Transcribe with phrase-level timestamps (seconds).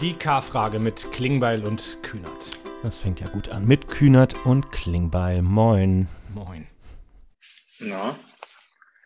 [0.00, 2.58] Die K-Frage mit Klingbeil und Kühnert.
[2.82, 3.64] Das fängt ja gut an.
[3.66, 5.40] Mit Kühnert und Klingbeil.
[5.40, 6.08] Moin.
[6.34, 6.66] Moin.
[7.78, 8.16] Na,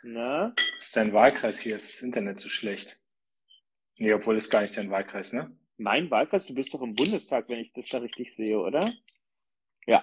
[0.02, 0.52] Na?
[0.80, 1.76] ist dein Wahlkreis hier?
[1.76, 3.00] Ist das Internet so schlecht?
[3.98, 5.56] Nee, obwohl ist gar nicht dein Wahlkreis, ne?
[5.76, 8.90] Mein Wahlkreis, du bist doch im Bundestag, wenn ich das da richtig sehe, oder?
[9.86, 10.02] Ja.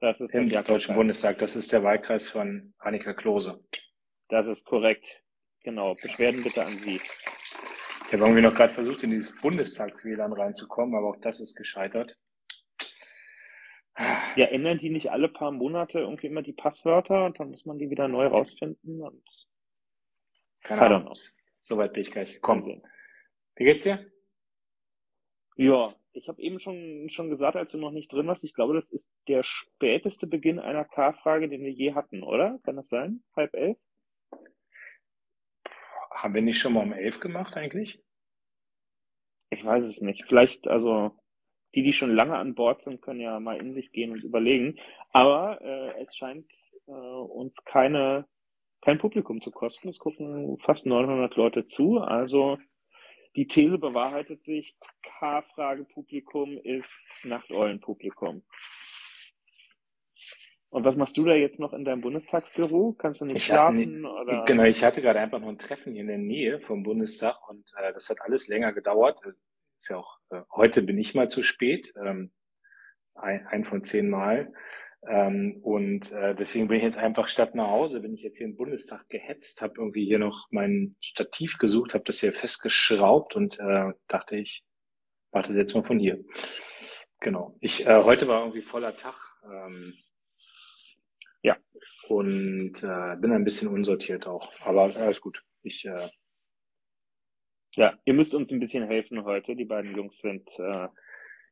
[0.00, 0.94] Das ist Im das Deutschen.
[0.94, 1.38] Bundestag.
[1.38, 3.62] Das ist der Wahlkreis von Annika Klose.
[4.28, 5.22] Das ist korrekt.
[5.64, 5.94] Genau.
[5.94, 7.00] Beschwerden bitte an Sie.
[8.10, 12.18] Ich habe irgendwie noch gerade versucht, in dieses Bundestags-WLAN reinzukommen, aber auch das ist gescheitert.
[14.34, 17.78] Ja, ändern die nicht alle paar Monate irgendwie immer die Passwörter und dann muss man
[17.78, 19.22] die wieder neu rausfinden und
[20.64, 21.14] Keine Ahnung.
[21.60, 22.58] Soweit bin ich gleich gekommen.
[22.58, 22.82] sehen.
[23.54, 24.04] Wie geht's dir?
[25.54, 28.74] Ja, ich habe eben schon, schon gesagt, als du noch nicht drin warst, ich glaube,
[28.74, 32.58] das ist der späteste Beginn einer K-Frage, den wir je hatten, oder?
[32.64, 33.22] Kann das sein?
[33.36, 33.78] Halb elf?
[36.10, 38.02] Haben wir nicht schon mal um elf gemacht eigentlich?
[39.50, 40.24] Ich weiß es nicht.
[40.26, 41.12] Vielleicht, also
[41.74, 44.78] die, die schon lange an Bord sind, können ja mal in sich gehen und überlegen.
[45.12, 46.50] Aber äh, es scheint
[46.86, 48.26] äh, uns keine,
[48.80, 49.88] kein Publikum zu kosten.
[49.88, 51.98] Es gucken fast 900 Leute zu.
[51.98, 52.58] Also
[53.36, 54.76] die These bewahrheitet sich.
[55.02, 58.42] K-Frage-Publikum ist Nachteulen-Publikum.
[60.70, 62.92] Und was machst du da jetzt noch in deinem Bundestagsbüro?
[62.92, 64.04] Kannst du nicht Ich schlafen?
[64.06, 64.44] oder?
[64.46, 67.72] Genau, ich hatte gerade einfach noch ein Treffen hier in der Nähe vom Bundestag und
[67.76, 69.20] äh, das hat alles länger gedauert.
[69.76, 72.30] Ist ja auch, äh, heute bin ich mal zu spät, ähm,
[73.14, 74.52] ein, ein von zehn Mal.
[75.08, 78.46] Ähm, und äh, deswegen bin ich jetzt einfach statt nach Hause, bin ich jetzt hier
[78.46, 83.58] im Bundestag gehetzt, habe irgendwie hier noch mein Stativ gesucht, habe das hier festgeschraubt und
[83.58, 84.62] äh, dachte ich,
[85.32, 86.22] warte jetzt mal von hier.
[87.18, 87.56] Genau.
[87.60, 89.16] Ich äh, heute war irgendwie voller Tag.
[89.44, 89.94] Ähm.
[92.10, 94.52] Und äh, bin ein bisschen unsortiert auch.
[94.60, 95.42] Aber alles gut.
[95.62, 96.08] Ich äh,
[97.76, 99.54] Ja, ihr müsst uns ein bisschen helfen heute.
[99.54, 100.88] Die beiden Jungs sind äh,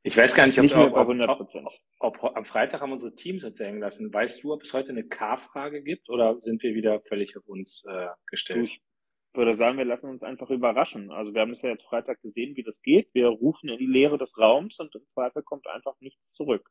[0.03, 1.69] ich weiß gar nicht, ob, nicht mehr ob, bei ob, 100 ob, Prozent.
[1.99, 4.13] ob am Freitag haben unsere Teams uns hängen lassen.
[4.13, 7.85] Weißt du, ob es heute eine K-Frage gibt oder sind wir wieder völlig auf uns
[7.89, 8.69] äh, gestellt?
[8.69, 8.81] ich
[9.35, 11.11] würde sagen, wir lassen uns einfach überraschen.
[11.11, 13.09] Also wir haben es ja jetzt Freitag gesehen, wie das geht.
[13.13, 16.69] Wir rufen in die Leere des Raums und im Zweifel kommt einfach nichts zurück.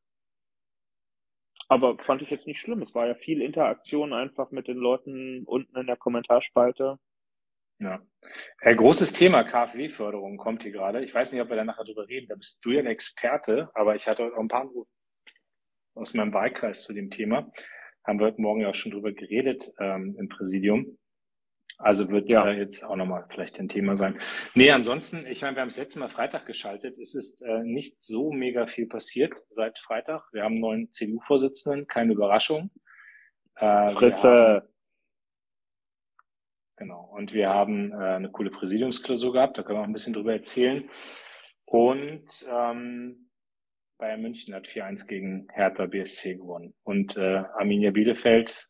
[1.68, 2.82] Aber fand ich jetzt nicht schlimm.
[2.82, 6.98] Es war ja viel Interaktion einfach mit den Leuten unten in der Kommentarspalte.
[7.80, 8.02] Ja.
[8.62, 11.04] Äh, großes Thema KfW-Förderung kommt hier gerade.
[11.04, 12.28] Ich weiß nicht, ob wir da nachher drüber reden.
[12.28, 14.90] Da bist du ja der Experte, aber ich hatte auch ein paar Anrufe
[15.94, 17.52] aus meinem Wahlkreis zu dem Thema.
[18.04, 20.98] Haben wir heute Morgen ja auch schon drüber geredet ähm, im Präsidium.
[21.80, 22.48] Also wird Ja.
[22.50, 24.18] ja jetzt auch nochmal vielleicht ein Thema sein.
[24.56, 26.98] Nee, ansonsten, ich meine, wir haben das letzte Mal Freitag geschaltet.
[26.98, 30.24] Es ist äh, nicht so mega viel passiert seit Freitag.
[30.34, 32.72] Wir haben einen neuen CDU-Vorsitzenden, keine Überraschung.
[33.56, 34.70] Äh, wir haben- Fritze,
[36.80, 37.10] Genau.
[37.12, 40.34] Und wir haben äh, eine coole Präsidiumsklausur gehabt, da können wir auch ein bisschen drüber
[40.34, 40.88] erzählen.
[41.66, 43.30] Und ähm,
[43.98, 46.76] Bayern München hat 4-1 gegen Hertha BSC gewonnen.
[46.84, 48.70] Und äh, Arminia Bielefeld,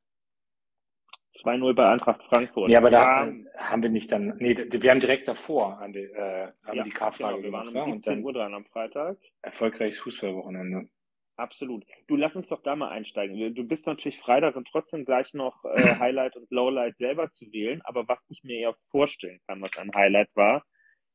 [1.33, 2.69] 2-0 bei Eintracht Frankfurt.
[2.69, 5.99] nee, aber da Ja, haben wir nicht dann, nee, wir haben direkt davor an die,
[5.99, 7.69] äh, haben ja, die K-Frage genau, wir waren gemacht.
[7.69, 7.83] um Ja?
[7.83, 9.17] Und 17 dann Uhr dran am Freitag.
[9.41, 10.89] erfolgreiches Fußballwochenende.
[11.35, 11.85] Absolut.
[12.07, 13.53] Du lass uns doch da mal einsteigen.
[13.53, 17.81] Du bist natürlich frei darin, trotzdem gleich noch äh, Highlight und Lowlight selber zu wählen.
[17.83, 20.65] Aber was ich mir ja vorstellen kann, was ein Highlight war,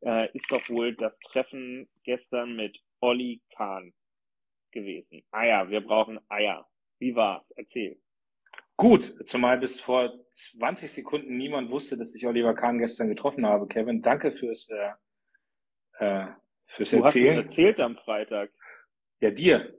[0.05, 3.93] äh, ist doch wohl das Treffen gestern mit Olli Kahn
[4.73, 5.25] gewesen.
[5.33, 6.69] Eier, wir brauchen Eier.
[7.01, 7.51] Wie war's?
[7.57, 7.99] Erzähl.
[8.83, 13.69] Gut, zumal bis vor 20 Sekunden niemand wusste, dass ich Oliver Kahn gestern getroffen habe.
[13.69, 16.27] Kevin, danke fürs, äh, äh,
[16.67, 17.37] fürs Du hast es Erzählen.
[17.45, 18.51] erzählt am Freitag.
[19.21, 19.73] Ja, dir.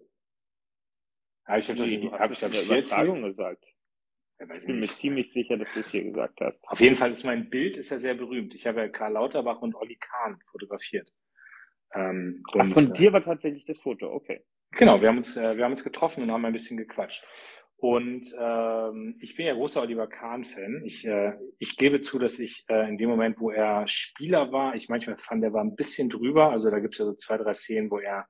[1.46, 3.66] Habe ich, hab Nee, du hab es ich, hab ich dir Übertragung gesagt.
[4.40, 6.66] Ja, Ich bin mir ziemlich sicher, dass du es hier gesagt hast.
[6.70, 8.56] Auf jeden Fall ist mein Bild ist ja sehr berühmt.
[8.56, 11.12] Ich habe ja Karl Lauterbach und Olli Kahn fotografiert.
[11.94, 14.14] Ähm, Ach, und, von äh, dir war tatsächlich das Foto.
[14.14, 14.46] Okay.
[14.72, 17.28] Genau, wir haben uns, äh, wir haben uns getroffen und haben ein bisschen gequatscht.
[17.84, 20.84] Und ähm, ich bin ja großer Oliver Kahn-Fan.
[20.86, 24.74] Ich, äh, ich gebe zu, dass ich äh, in dem Moment, wo er Spieler war,
[24.74, 26.52] ich manchmal fand, er war ein bisschen drüber.
[26.52, 28.26] Also da gibt es ja so zwei, drei Szenen, wo er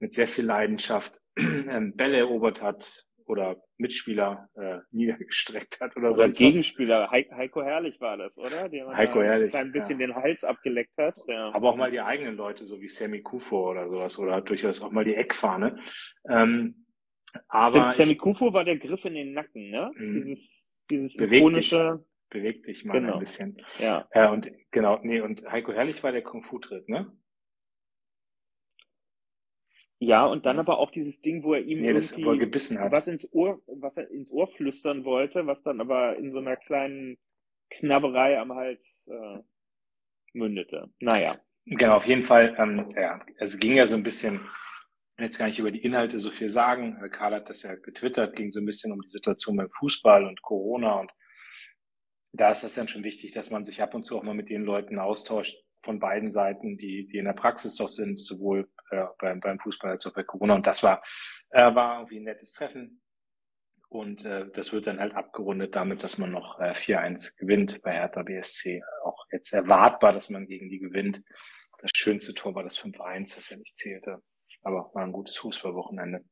[0.00, 6.30] mit sehr viel Leidenschaft ähm, Bälle erobert hat oder Mitspieler äh, niedergestreckt hat oder Oder
[6.30, 6.36] was.
[6.36, 7.08] Gegenspieler.
[7.08, 8.68] Heiko, Heiko Herrlich war das, oder?
[8.68, 10.08] Der Heiko Herrlich, ein bisschen ja.
[10.08, 11.14] den Hals abgeleckt hat.
[11.28, 11.54] Ja.
[11.54, 14.90] aber auch mal die eigenen Leute, so wie Sammy Kufo oder sowas, oder durchaus auch
[14.90, 15.78] mal die Eckfahne.
[16.28, 16.86] Ähm,
[17.48, 19.90] aber Sam- Sammy Kufo war der Griff in den Nacken, ne?
[19.96, 20.14] Mhm.
[20.24, 23.14] Dieses, dieses Beweg ikonische, beweg dich mal Genau.
[23.14, 23.56] ein bisschen.
[23.78, 24.08] ja.
[24.14, 27.12] Ja, und genau, nee, und Heiko Herrlich war der Kung-Fu-Tritt, ne?
[30.00, 32.78] Ja, und dann Das- aber auch dieses Ding, wo er ihm Nee, er irgendwie gebissen
[32.78, 32.92] hat.
[32.92, 36.56] was ins Ohr, was er ins Ohr flüstern wollte, was dann aber in so einer
[36.56, 37.18] kleinen
[37.70, 39.40] Knabberei am Hals äh,
[40.32, 40.88] mündete.
[41.00, 41.36] Naja.
[41.66, 42.54] Genau, auf jeden Fall.
[42.58, 44.40] Ähm, ja, also ging ja so ein bisschen,
[45.18, 46.98] jetzt gar nicht über die Inhalte so viel sagen.
[47.10, 50.42] Karl hat das ja getwittert, ging so ein bisschen um die Situation beim Fußball und
[50.42, 51.12] Corona und
[52.32, 54.50] da ist das dann schon wichtig, dass man sich ab und zu auch mal mit
[54.50, 59.04] den Leuten austauscht von beiden Seiten, die, die in der Praxis doch sind, sowohl äh,
[59.18, 60.54] beim, beim Fußball als auch bei Corona.
[60.54, 61.02] Und das war,
[61.50, 63.00] äh, war irgendwie ein nettes Treffen.
[63.88, 67.92] Und äh, das wird dann halt abgerundet damit, dass man noch äh, 4-1 gewinnt bei
[67.92, 68.82] Hertha BSC.
[69.04, 71.22] Auch jetzt erwartbar, dass man gegen die gewinnt.
[71.80, 74.20] Das schönste Tor war das 5-1, das ja nicht zählte.
[74.62, 76.24] Aber war ein gutes Fußballwochenende.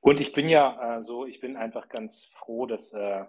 [0.00, 3.24] Und ich bin ja äh, so, ich bin einfach ganz froh, dass äh,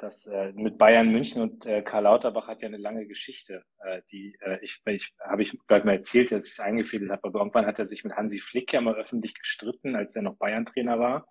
[0.00, 4.00] das äh, mit Bayern München und äh, Karl Lauterbach hat ja eine lange Geschichte, äh,
[4.10, 7.40] die äh, ich, ich habe ich gleich mal erzählt, dass ich es eingefädelt habe, aber
[7.40, 10.98] irgendwann hat er sich mit Hansi Flick ja mal öffentlich gestritten, als er noch Bayern-Trainer
[10.98, 11.28] war.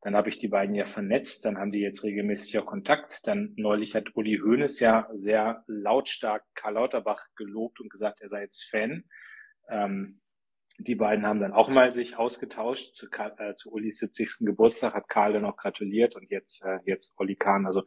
[0.00, 3.26] Dann habe ich die beiden ja vernetzt, dann haben die jetzt regelmäßig auch Kontakt.
[3.26, 8.42] Dann neulich hat Uli Hoeneß ja sehr lautstark Karl Lauterbach gelobt und gesagt, er sei
[8.42, 9.04] jetzt Fan.
[9.68, 10.20] Ähm,
[10.78, 12.94] die beiden haben dann auch mal sich ausgetauscht.
[12.94, 14.46] Zu, äh, zu Ulis 70.
[14.46, 17.66] Geburtstag hat Karl dann auch gratuliert und jetzt, äh, jetzt Olli Kahn.
[17.66, 17.82] Also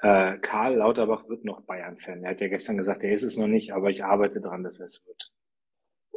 [0.00, 2.24] äh, Karl Lauterbach wird noch Bayern-Fan.
[2.24, 4.80] Er hat ja gestern gesagt, er ist es noch nicht, aber ich arbeite dran, dass
[4.80, 5.32] er es wird.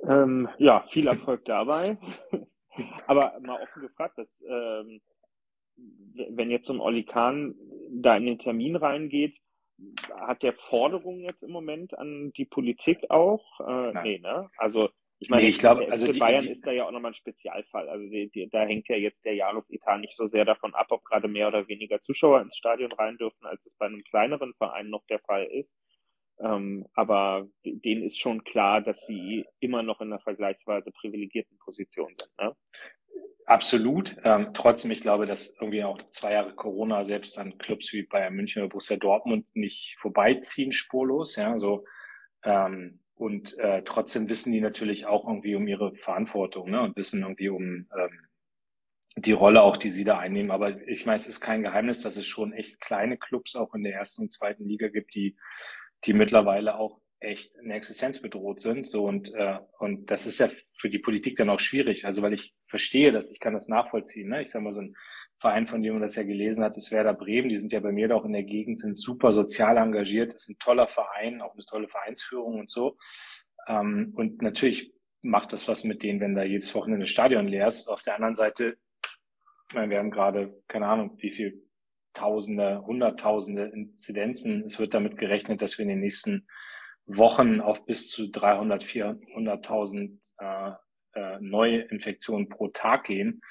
[0.04, 1.98] Ähm, ja, viel Erfolg dabei.
[3.08, 5.02] aber mal offen gefragt, dass, ähm,
[6.30, 7.56] wenn jetzt so ein Olli Kahn
[7.92, 9.38] da in den Termin reingeht,
[10.12, 13.60] hat der Forderungen jetzt im Moment an die Politik auch?
[13.60, 14.04] Äh, Nein.
[14.04, 14.50] nee, ne?
[14.58, 17.12] Also ich meine, nee, ich glaube, also die, Bayern die, ist da ja auch nochmal
[17.12, 17.90] ein Spezialfall.
[17.90, 21.04] Also die, die, da hängt ja jetzt der Jahresetat nicht so sehr davon ab, ob
[21.06, 24.90] gerade mehr oder weniger Zuschauer ins Stadion rein dürfen, als es bei einem kleineren Verein
[24.90, 25.80] noch der Fall ist.
[26.40, 32.14] Ähm, aber denen ist schon klar, dass sie immer noch in einer vergleichsweise privilegierten Position
[32.16, 32.32] sind.
[32.40, 32.56] Ne?
[33.48, 34.18] Absolut.
[34.24, 38.36] Ähm, trotzdem, ich glaube, dass irgendwie auch zwei Jahre Corona selbst an Clubs wie Bayern
[38.36, 41.38] München oder Borussia Dortmund nicht vorbeiziehen spurlos.
[41.38, 41.86] Ja, so
[42.44, 46.82] ähm, und äh, trotzdem wissen die natürlich auch irgendwie um ihre Verantwortung ne?
[46.82, 48.28] und wissen irgendwie um ähm,
[49.16, 50.52] die Rolle auch, die sie da einnehmen.
[50.52, 53.84] Aber ich meine, es ist kein Geheimnis, dass es schon echt kleine Clubs auch in
[53.84, 55.36] der ersten und zweiten Liga gibt, die,
[56.06, 58.86] die mittlerweile auch echt in Existenz bedroht sind.
[58.86, 62.06] So und äh, und das ist ja für die Politik dann auch schwierig.
[62.06, 64.30] Also weil ich verstehe das, ich kann das nachvollziehen.
[64.30, 64.44] Ne?
[64.44, 64.96] Ich sag mal so ein
[65.40, 67.50] Verein, von dem man das ja gelesen hat, ist Werder Bremen.
[67.50, 70.34] Die sind ja bei mir da auch in der Gegend, sind super sozial engagiert.
[70.34, 72.98] ist ein toller Verein, auch eine tolle Vereinsführung und so.
[73.68, 77.88] Ähm, und natürlich macht das was mit denen, wenn da jedes Wochenende Stadion leer ist.
[77.88, 78.78] Auf der anderen Seite,
[79.74, 81.64] meine, wir haben gerade keine Ahnung, wie viel
[82.14, 84.64] Tausende, Hunderttausende Inzidenzen.
[84.66, 86.48] Es wird damit gerechnet, dass wir in den nächsten
[87.06, 90.72] Wochen auf bis zu 300, 400.000 äh,
[91.14, 93.42] äh, neue Infektionen pro Tag gehen.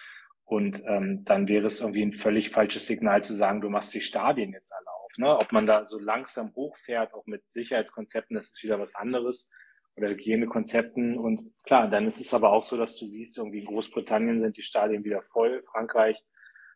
[0.46, 4.00] Und ähm, dann wäre es irgendwie ein völlig falsches Signal zu sagen, du machst die
[4.00, 5.18] Stadien jetzt alle auf.
[5.18, 5.36] Ne?
[5.36, 9.50] Ob man da so langsam hochfährt, auch mit Sicherheitskonzepten, das ist wieder was anderes.
[9.96, 11.18] Oder Hygienekonzepten.
[11.18, 14.56] Und klar, dann ist es aber auch so, dass du siehst, irgendwie in Großbritannien sind
[14.56, 16.22] die Stadien wieder voll, Frankreich,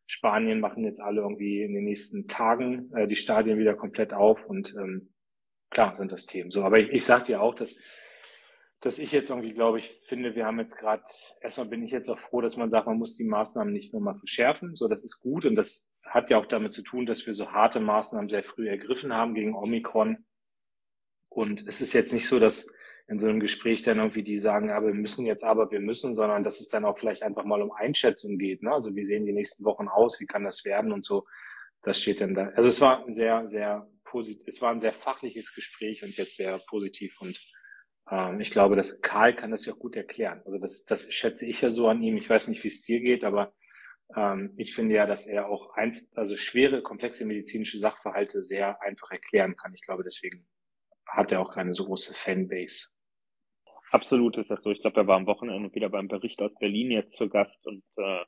[0.06, 4.44] Spanien machen jetzt alle irgendwie in den nächsten Tagen äh, die Stadien wieder komplett auf.
[4.46, 5.14] Und ähm,
[5.70, 6.50] klar sind das Themen.
[6.50, 7.76] So, aber ich, ich sage dir auch, dass
[8.81, 11.03] dass ich jetzt irgendwie glaube, ich finde, wir haben jetzt gerade,
[11.41, 14.17] erstmal bin ich jetzt auch froh, dass man sagt, man muss die Maßnahmen nicht nochmal
[14.17, 14.75] verschärfen.
[14.75, 17.53] So, das ist gut und das hat ja auch damit zu tun, dass wir so
[17.53, 20.25] harte Maßnahmen sehr früh ergriffen haben gegen Omikron.
[21.29, 22.67] Und es ist jetzt nicht so, dass
[23.06, 26.15] in so einem Gespräch dann irgendwie die sagen, ja, wir müssen jetzt aber, wir müssen,
[26.15, 28.63] sondern dass es dann auch vielleicht einfach mal um Einschätzung geht.
[28.63, 28.72] Ne?
[28.72, 31.27] Also wie sehen die nächsten Wochen aus, wie kann das werden und so.
[31.82, 32.49] Das steht dann da.
[32.55, 36.37] Also es war ein sehr, sehr positiv, es war ein sehr fachliches Gespräch und jetzt
[36.37, 37.39] sehr positiv und
[38.10, 40.43] ähm, ich glaube, dass Karl kann das ja auch gut erklären.
[40.44, 42.17] Also das, das schätze ich ja so an ihm.
[42.17, 43.52] Ich weiß nicht, wie es dir geht, aber
[44.17, 49.10] ähm, ich finde ja, dass er auch ein, also schwere, komplexe medizinische Sachverhalte sehr einfach
[49.10, 49.72] erklären kann.
[49.74, 50.46] Ich glaube, deswegen
[51.06, 52.88] hat er auch keine so große Fanbase.
[53.90, 54.70] Absolut ist das so.
[54.70, 57.82] Ich glaube, er war am Wochenende wieder beim Bericht aus Berlin jetzt zu Gast und
[57.96, 58.24] äh,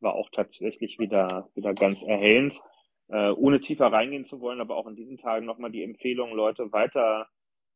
[0.00, 2.60] war auch tatsächlich wieder, wieder ganz erhellend.
[3.08, 6.72] Äh, ohne tiefer reingehen zu wollen, aber auch in diesen Tagen nochmal die Empfehlung, Leute
[6.72, 7.28] weiter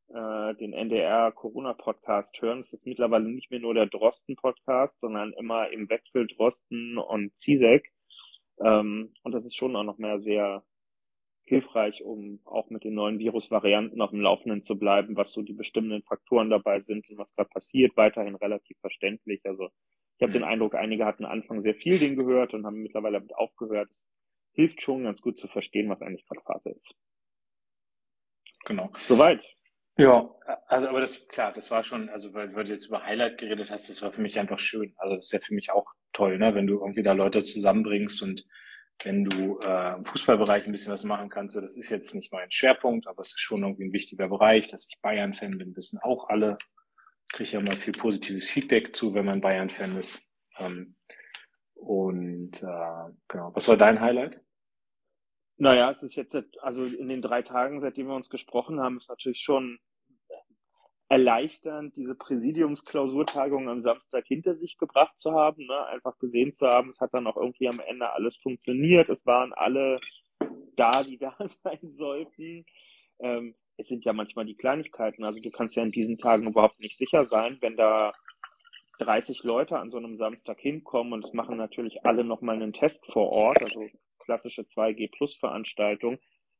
[0.08, 2.60] äh, den NDR Corona Podcast hören.
[2.60, 7.36] Es ist mittlerweile nicht mehr nur der Drosten Podcast, sondern immer im Wechsel Drosten und
[7.36, 7.92] Zizek.
[8.64, 10.64] Ähm, und das ist schon auch noch mehr sehr
[11.44, 15.54] hilfreich, um auch mit den neuen Virusvarianten auf dem Laufenden zu bleiben, was so die
[15.54, 19.40] bestimmenden Faktoren dabei sind und was gerade passiert, weiterhin relativ verständlich.
[19.44, 19.68] Also
[20.18, 20.48] ich habe den mhm.
[20.48, 23.88] Eindruck, einige hatten Anfang sehr viel den gehört und haben mittlerweile damit aufgehört.
[23.90, 24.10] Es
[24.52, 26.94] hilft schon ganz gut zu verstehen, was eigentlich gerade Phase ist.
[28.64, 28.90] Genau.
[29.06, 29.57] Soweit.
[29.98, 30.30] Ja,
[30.68, 33.68] also aber das, klar, das war schon, also weil, weil du jetzt über Highlight geredet
[33.70, 34.94] hast, das war für mich einfach schön.
[34.96, 38.22] Also das ist ja für mich auch toll, ne, wenn du irgendwie da Leute zusammenbringst
[38.22, 38.46] und
[39.02, 41.54] wenn du äh, im Fußballbereich ein bisschen was machen kannst.
[41.54, 44.68] So, das ist jetzt nicht mein Schwerpunkt, aber es ist schon irgendwie ein wichtiger Bereich,
[44.68, 46.58] dass ich Bayern-Fan bin, wissen auch alle.
[47.32, 50.22] kriege ja mal viel positives Feedback zu, wenn man Bayern-Fan ist.
[50.58, 50.96] Ähm,
[51.74, 54.40] und äh, genau, was war dein Highlight?
[55.56, 59.08] Naja, es ist jetzt, also in den drei Tagen, seitdem wir uns gesprochen haben, ist
[59.08, 59.78] natürlich schon
[61.08, 65.86] erleichternd, diese Präsidiumsklausurtagung am Samstag hinter sich gebracht zu haben, ne?
[65.86, 69.52] einfach gesehen zu haben, es hat dann auch irgendwie am Ende alles funktioniert, es waren
[69.54, 69.96] alle
[70.76, 72.66] da, die da sein sollten.
[73.20, 76.80] Ähm, es sind ja manchmal die Kleinigkeiten, also du kannst ja in diesen Tagen überhaupt
[76.80, 78.12] nicht sicher sein, wenn da
[78.98, 83.06] 30 Leute an so einem Samstag hinkommen und es machen natürlich alle nochmal einen Test
[83.06, 83.86] vor Ort, also
[84.18, 86.18] klassische 2G-Plus-Veranstaltung,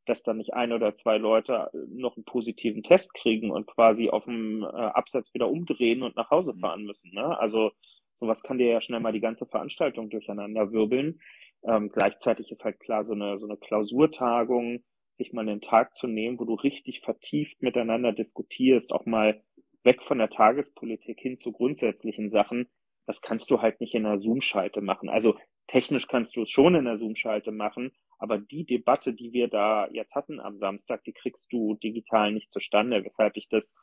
[0.09, 4.11] dass dann nicht ein oder zwei Leute äh, noch einen positiven Test kriegen und quasi
[4.11, 6.61] auf dem äh, Absatz wieder umdrehen und nach Hause mhm.
[6.61, 7.13] fahren müssen.
[7.13, 7.39] Ne?
[7.39, 7.73] Also
[8.15, 11.21] sowas kann dir ja schnell mal die ganze Veranstaltung durcheinander wirbeln.
[11.67, 16.07] Ähm, gleichzeitig ist halt klar, so eine, so eine Klausurtagung, sich mal einen Tag zu
[16.07, 19.43] nehmen, wo du richtig vertieft miteinander diskutierst, auch mal
[19.85, 22.69] weg von der Tagespolitik hin zu grundsätzlichen Sachen,
[23.07, 25.09] das kannst du halt nicht in einer Zoom-Schalte machen.
[25.09, 25.37] Also
[25.67, 29.89] technisch kannst du es schon in der Zoom-Schalte machen, aber die Debatte, die wir da
[29.91, 33.77] jetzt hatten am Samstag, die kriegst du digital nicht zustande, weshalb ich das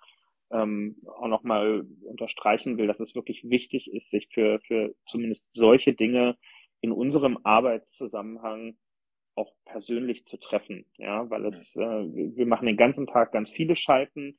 [0.52, 5.94] ähm, auch nochmal unterstreichen will, dass es wirklich wichtig ist, sich für, für zumindest solche
[5.94, 6.38] Dinge
[6.82, 8.78] in unserem Arbeitszusammenhang
[9.36, 13.76] auch persönlich zu treffen, ja, weil es, äh, wir machen den ganzen Tag ganz viele
[13.76, 14.38] Schalten.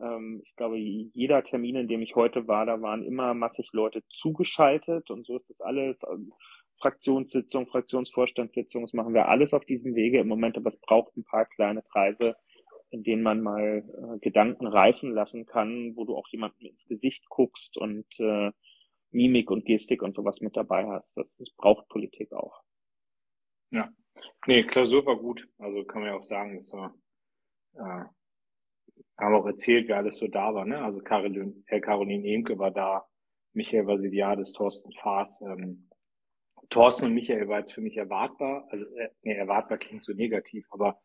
[0.00, 4.02] Ähm, ich glaube, jeder Termin, in dem ich heute war, da waren immer massig Leute
[4.08, 6.02] zugeschaltet und so ist das alles.
[6.82, 11.24] Fraktionssitzung, Fraktionsvorstandssitzung, das machen wir alles auf diesem Wege im Moment, aber es braucht ein
[11.24, 12.36] paar kleine Kreise,
[12.90, 17.28] in denen man mal äh, Gedanken reifen lassen kann, wo du auch jemandem ins Gesicht
[17.28, 18.50] guckst und äh,
[19.12, 21.16] Mimik und Gestik und sowas mit dabei hast.
[21.16, 22.62] Das, das braucht Politik auch.
[23.70, 23.90] Ja.
[24.46, 25.48] Nee, Klausur war gut.
[25.58, 26.94] Also kann man ja auch sagen, das war,
[27.74, 28.04] äh,
[29.18, 30.64] haben auch erzählt, wer alles so da war.
[30.64, 30.82] Ne?
[30.82, 33.06] Also Caroline, Herr Caroline Emke war da,
[33.54, 35.88] Michael Vasiliades, Thorsten Faas, ähm,
[36.70, 38.66] Thorsten und Michael war jetzt für mich erwartbar.
[38.70, 41.00] Also, äh, nee, erwartbar klingt so negativ, aber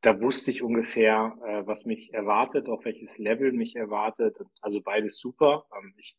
[0.00, 4.36] da wusste ich ungefähr, äh, was mich erwartet, auf welches Level mich erwartet.
[4.60, 5.66] Also beides super.
[5.76, 6.16] Ähm, ich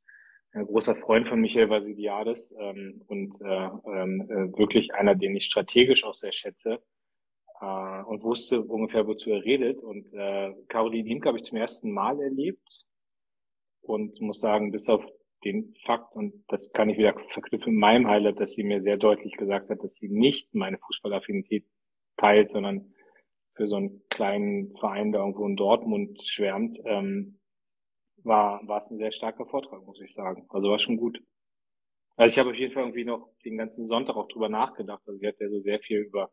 [0.52, 5.46] ein großer Freund von Michael Vasiliades ähm, und äh, ähm, äh, wirklich einer, den ich
[5.46, 6.82] strategisch auch sehr schätze
[7.62, 9.84] äh, und wusste ungefähr, wozu er redet.
[9.84, 12.86] Und äh, Caroline Imke habe ich zum ersten Mal erlebt
[13.82, 15.06] und muss sagen, bis auf
[15.44, 18.98] den Fakt, und das kann ich wieder verknüpfen in meinem Highlight, dass sie mir sehr
[18.98, 21.66] deutlich gesagt hat, dass sie nicht meine Fußballaffinität
[22.18, 22.94] teilt, sondern
[23.56, 27.40] für so einen kleinen Verein, der irgendwo in Dortmund schwärmt, ähm,
[28.24, 30.46] war, war es ein sehr starker Vortrag, muss ich sagen.
[30.50, 31.22] Also war schon gut.
[32.16, 35.02] Also ich habe auf jeden Fall irgendwie noch den ganzen Sonntag auch drüber nachgedacht.
[35.08, 36.32] Also sie hat ja so sehr viel über,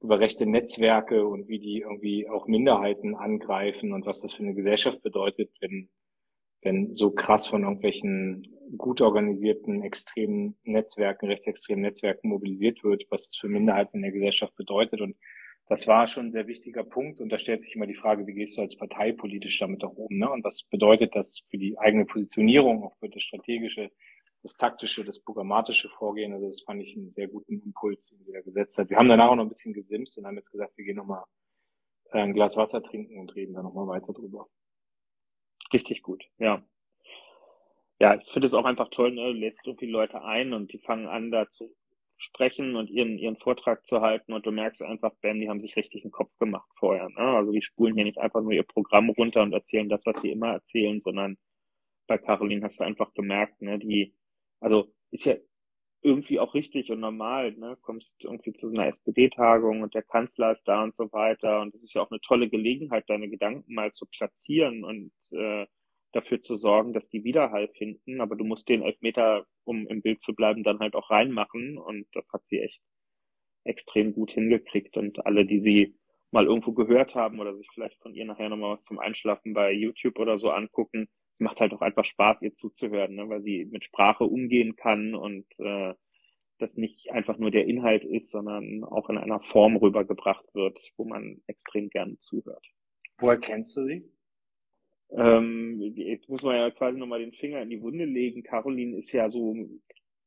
[0.00, 4.54] über rechte Netzwerke und wie die irgendwie auch Minderheiten angreifen und was das für eine
[4.54, 5.88] Gesellschaft bedeutet, wenn
[6.62, 13.36] wenn so krass von irgendwelchen gut organisierten extremen Netzwerken, rechtsextremen Netzwerken mobilisiert wird, was das
[13.36, 15.00] für Minderheiten in der Gesellschaft bedeutet.
[15.00, 15.16] Und
[15.68, 17.20] das war schon ein sehr wichtiger Punkt.
[17.20, 19.96] Und da stellt sich immer die Frage, wie gehst du als Partei politisch damit auch
[19.96, 20.18] um?
[20.18, 20.30] Ne?
[20.30, 23.90] Und was bedeutet das für die eigene Positionierung, auch für das strategische,
[24.42, 26.32] das taktische, das programmatische Vorgehen?
[26.32, 28.90] Also das fand ich einen sehr guten Impuls, den sie da gesetzt hat.
[28.90, 31.24] Wir haben danach auch noch ein bisschen gesimst und haben jetzt gesagt, wir gehen nochmal
[32.12, 34.48] äh, ein Glas Wasser trinken und reden dann nochmal weiter drüber.
[35.72, 36.62] Richtig gut, ja.
[38.00, 39.32] Ja, ich finde es auch einfach toll, ne?
[39.32, 41.74] Du lädst irgendwie Leute ein und die fangen an, da zu
[42.16, 45.76] sprechen und ihren, ihren Vortrag zu halten und du merkst einfach, Ben, die haben sich
[45.76, 47.08] richtig einen Kopf gemacht vorher.
[47.10, 47.16] Ne?
[47.18, 50.30] Also die spulen hier nicht einfach nur ihr Programm runter und erzählen das, was sie
[50.30, 51.38] immer erzählen, sondern
[52.08, 54.14] bei Caroline hast du einfach gemerkt, ne, die,
[54.60, 55.36] also ist ja
[56.02, 57.76] irgendwie auch richtig und normal, ne?
[57.82, 61.60] Kommst irgendwie zu so einer SPD-Tagung und der Kanzler ist da und so weiter.
[61.60, 65.66] Und es ist ja auch eine tolle Gelegenheit, deine Gedanken mal zu platzieren und äh,
[66.12, 68.20] dafür zu sorgen, dass die Widerhall finden.
[68.20, 71.78] Aber du musst den Elfmeter, um im Bild zu bleiben, dann halt auch reinmachen.
[71.78, 72.80] Und das hat sie echt
[73.64, 74.96] extrem gut hingekriegt.
[74.96, 75.96] Und alle, die sie
[76.30, 79.72] mal irgendwo gehört haben oder sich vielleicht von ihr nachher nochmal was zum Einschlafen bei
[79.72, 83.28] YouTube oder so angucken, es macht halt auch einfach Spaß, ihr zuzuhören, ne?
[83.28, 85.94] weil sie mit Sprache umgehen kann und äh,
[86.58, 91.04] das nicht einfach nur der Inhalt ist, sondern auch in einer Form rübergebracht wird, wo
[91.04, 92.66] man extrem gerne zuhört.
[93.18, 94.10] Woher kennst du sie?
[95.10, 98.42] Ähm, jetzt muss man ja quasi nochmal den Finger in die Wunde legen.
[98.42, 99.54] Caroline ist ja so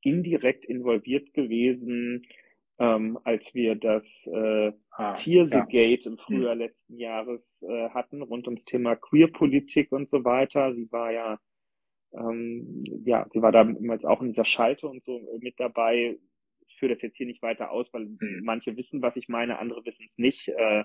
[0.01, 2.25] indirekt involviert gewesen
[2.79, 6.11] ähm, als wir das äh, ah, Tiersegate ja.
[6.11, 6.59] im Frühjahr hm.
[6.59, 10.73] letzten Jahres äh, hatten, rund ums Thema Queerpolitik und so weiter.
[10.73, 11.39] Sie war ja,
[12.13, 16.17] ähm, ja, sie war damals auch in dieser Schalte und so mit dabei.
[16.67, 18.41] Ich führe das jetzt hier nicht weiter aus, weil hm.
[18.43, 20.47] manche wissen, was ich meine, andere wissen es nicht.
[20.47, 20.83] Äh,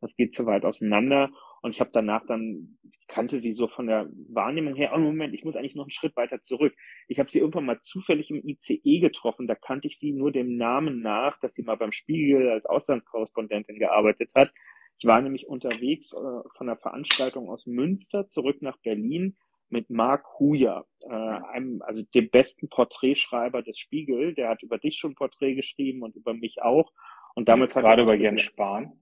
[0.00, 1.30] das geht zu weit auseinander.
[1.62, 4.92] Und ich habe danach dann, kannte sie so von der Wahrnehmung her.
[4.94, 6.74] Oh, Moment, ich muss eigentlich noch einen Schritt weiter zurück.
[7.08, 9.46] Ich habe sie irgendwann mal zufällig im ICE getroffen.
[9.46, 13.78] Da kannte ich sie nur dem Namen nach, dass sie mal beim Spiegel als Auslandskorrespondentin
[13.78, 14.52] gearbeitet hat.
[14.98, 19.36] Ich war nämlich unterwegs äh, von einer Veranstaltung aus Münster zurück nach Berlin
[19.68, 24.34] mit Marc Huja, äh, einem, also dem besten Porträtschreiber des Spiegel.
[24.34, 26.92] Der hat über dich schon Porträt geschrieben und über mich auch.
[27.34, 29.00] Und damals jetzt gerade über Jens Spahn.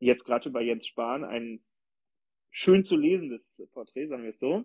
[0.00, 1.60] Jetzt gerade über Jens Spahn, ein
[2.50, 4.64] schön zu lesendes Porträt, sagen wir es so.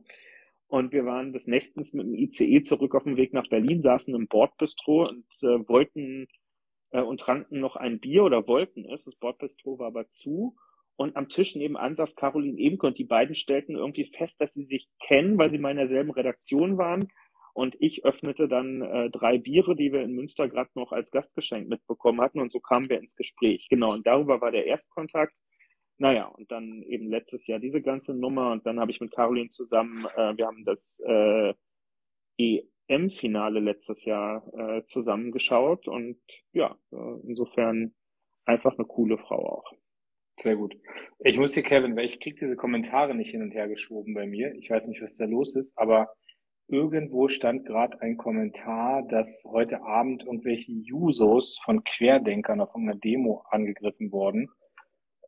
[0.68, 4.16] Und wir waren des Nächtens mit dem ICE zurück auf dem Weg nach Berlin, saßen
[4.16, 6.28] im Bordbistro und äh, wollten
[6.92, 9.04] äh, und tranken noch ein Bier oder wollten es.
[9.04, 10.56] Das Bordbistro war aber zu.
[10.96, 14.63] Und am Tisch nebenan saß Caroline Ebenke und die beiden stellten irgendwie fest, dass sie
[14.63, 17.10] sich kennen, weil sie mal in derselben Redaktion waren.
[17.54, 21.68] Und ich öffnete dann äh, drei Biere, die wir in Münster gerade noch als Gastgeschenk
[21.68, 22.40] mitbekommen hatten.
[22.40, 23.68] Und so kamen wir ins Gespräch.
[23.70, 25.36] Genau, und darüber war der Erstkontakt.
[26.03, 28.51] Naja, und dann eben letztes Jahr diese ganze Nummer.
[28.51, 31.53] Und dann habe ich mit Caroline zusammen, äh, wir haben das äh,
[32.38, 35.88] EM-Finale letztes Jahr äh, zusammengeschaut.
[35.88, 36.19] Und
[36.51, 37.95] ja, äh, insofern
[38.43, 39.72] einfach eine coole Frau auch.
[40.41, 40.75] Sehr gut.
[41.19, 44.27] Ich muss dir, Kevin, weil ich krieg diese Kommentare nicht hin und her geschoben bei
[44.27, 44.53] mir.
[44.55, 46.10] Ich weiß nicht, was da los ist, aber
[46.67, 53.45] irgendwo stand gerade ein Kommentar, dass heute Abend irgendwelche Jusos von Querdenkern auf einer Demo
[53.50, 54.50] angegriffen wurden.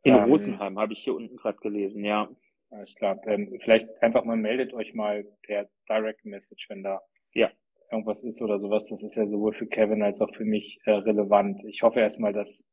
[0.06, 2.28] In ähm, Rosenheim habe ich hier unten gerade gelesen, ja.
[2.70, 3.20] Alles klar.
[3.26, 7.00] Ähm, vielleicht einfach mal meldet euch mal per Direct Message, wenn da
[7.32, 7.50] ja.
[7.90, 8.86] irgendwas ist oder sowas.
[8.86, 11.62] Das ist ja sowohl für Kevin als auch für mich äh, relevant.
[11.64, 12.64] Ich hoffe erstmal, dass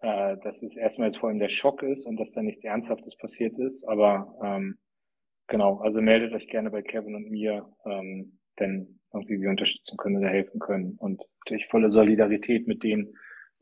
[0.00, 3.16] äh, dass es erstmal jetzt vor allem der Schock ist und dass da nichts Ernsthaftes
[3.16, 3.84] passiert ist.
[3.88, 4.78] Aber ähm,
[5.48, 10.18] genau, also meldet euch gerne bei Kevin und mir, ähm, wenn irgendwie wir unterstützen können
[10.18, 10.96] oder helfen können.
[10.98, 13.12] Und natürlich volle Solidarität mit denen,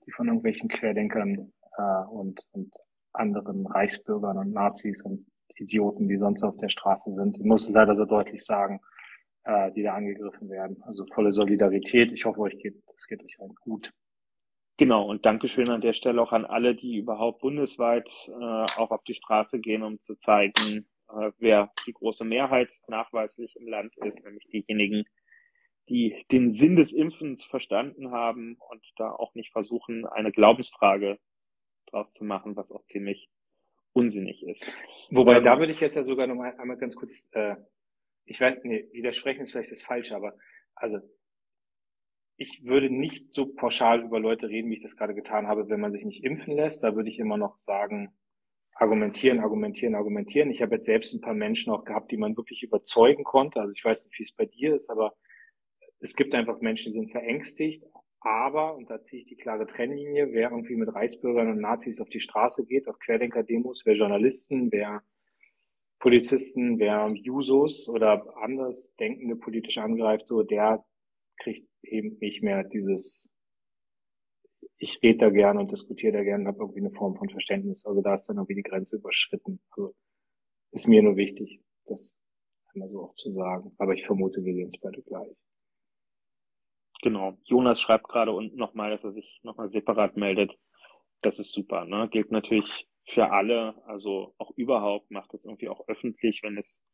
[0.07, 2.71] die von irgendwelchen Querdenkern äh, und, und
[3.19, 7.39] anderen Reichsbürgern und Nazis und Idioten, die sonst auf der Straße sind.
[7.39, 8.81] Ich muss leider so deutlich sagen,
[9.45, 10.83] äh, die da angegriffen werden.
[10.83, 12.13] Also volle Solidarität.
[12.13, 13.93] Ich hoffe, euch geht, es geht euch allen gut.
[14.77, 18.33] Genau, und Dankeschön an der Stelle auch an alle, die überhaupt bundesweit äh,
[18.77, 23.67] auch auf die Straße gehen, um zu zeigen, äh, wer die große Mehrheit nachweislich im
[23.67, 25.05] Land ist, nämlich diejenigen,
[25.89, 31.19] die den Sinn des Impfens verstanden haben und da auch nicht versuchen, eine Glaubensfrage
[31.91, 33.31] draus zu machen, was auch ziemlich
[33.93, 34.71] unsinnig ist.
[35.11, 37.57] Wobei, ähm, da würde ich jetzt ja sogar noch mal einmal ganz kurz, äh,
[38.25, 40.35] ich weiß, nee, widersprechen ist vielleicht das Falsche, aber
[40.75, 40.99] also
[42.37, 45.81] ich würde nicht so pauschal über Leute reden, wie ich das gerade getan habe, wenn
[45.81, 46.85] man sich nicht impfen lässt.
[46.85, 48.17] Da würde ich immer noch sagen,
[48.75, 50.51] argumentieren, argumentieren, argumentieren.
[50.51, 53.61] Ich habe jetzt selbst ein paar Menschen auch gehabt, die man wirklich überzeugen konnte.
[53.61, 55.15] Also ich weiß nicht, wie es bei dir ist, aber
[55.99, 57.83] es gibt einfach Menschen, die sind verängstigt.
[58.21, 62.09] Aber, und da ziehe ich die klare Trennlinie, wer irgendwie mit Reichsbürgern und Nazis auf
[62.09, 65.03] die Straße geht, auf Querdenker-Demos, wer Journalisten, wer
[66.01, 70.85] Polizisten, wer Jusos oder anders denkende politisch angreift, so der
[71.39, 73.31] kriegt eben nicht mehr dieses,
[74.79, 77.85] ich rede da gern und diskutiere da gern und habe irgendwie eine Form von Verständnis.
[77.87, 79.61] Also da ist dann irgendwie die Grenze überschritten.
[79.71, 79.95] Also
[80.73, 82.17] ist mir nur wichtig, das
[82.73, 83.73] einmal so auch zu sagen.
[83.79, 85.37] Aber ich vermute, wir sehen es beide gleich.
[87.03, 87.39] Genau.
[87.45, 90.59] Jonas schreibt gerade unten nochmal, dass er sich nochmal separat meldet.
[91.23, 91.85] Das ist super.
[91.85, 92.09] Ne?
[92.11, 96.85] Gilt natürlich für alle, also auch überhaupt macht es irgendwie auch öffentlich, wenn es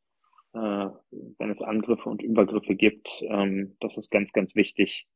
[0.54, 0.88] äh,
[1.38, 3.22] wenn es Angriffe und Übergriffe gibt.
[3.28, 5.06] Ähm, das ist ganz, ganz wichtig,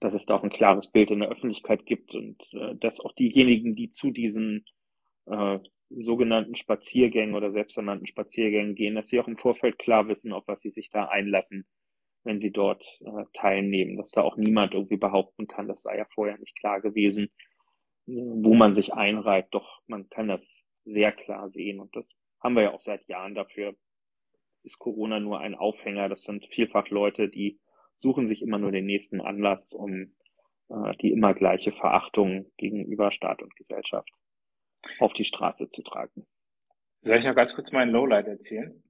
[0.00, 3.12] dass es da auch ein klares Bild in der Öffentlichkeit gibt und äh, dass auch
[3.12, 4.64] diejenigen, die zu diesen
[5.26, 5.58] äh,
[5.90, 10.60] sogenannten Spaziergängen oder selbsternannten Spaziergängen gehen, dass sie auch im Vorfeld klar wissen, auf was
[10.60, 11.66] sie sich da einlassen,
[12.28, 16.06] wenn sie dort äh, teilnehmen, dass da auch niemand irgendwie behaupten kann, das sei ja
[16.14, 17.30] vorher nicht klar gewesen,
[18.04, 19.46] wo man sich einreiht.
[19.50, 22.10] Doch man kann das sehr klar sehen und das
[22.40, 23.74] haben wir ja auch seit Jahren dafür
[24.62, 26.10] ist Corona nur ein Aufhänger.
[26.10, 27.58] Das sind vielfach Leute, die
[27.94, 30.14] suchen sich immer nur den nächsten Anlass, um
[30.68, 34.10] äh, die immer gleiche Verachtung gegenüber Staat und Gesellschaft
[34.98, 36.26] auf die Straße zu tragen.
[37.00, 38.82] Soll ich noch ganz kurz meinen Lowlight erzählen?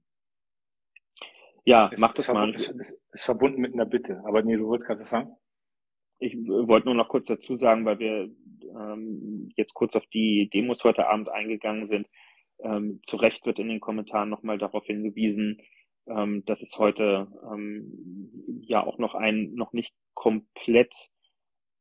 [1.65, 2.53] Ja, ist, mach das mal.
[2.53, 5.35] Ist, ist, ist, verbunden mit einer Bitte, aber nee, du wolltest gerade was sagen?
[6.19, 8.29] Ich wollte nur noch kurz dazu sagen, weil wir
[8.75, 12.07] ähm, jetzt kurz auf die Demos heute Abend eingegangen sind.
[12.59, 15.61] Ähm, zu Recht wird in den Kommentaren nochmal darauf hingewiesen,
[16.07, 20.93] ähm, dass es heute ähm, ja auch noch einen noch nicht komplett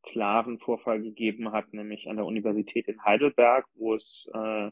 [0.03, 4.71] klaren Vorfall gegeben hat, nämlich an der Universität in Heidelberg, wo es äh,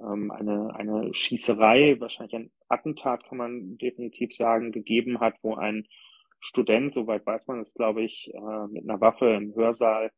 [0.00, 5.86] ähm, eine, eine Schießerei, wahrscheinlich ein Attentat kann man definitiv sagen, gegeben hat, wo ein
[6.40, 10.10] Student, soweit weiß man es, glaube ich, äh, mit einer Waffe im Hörsaal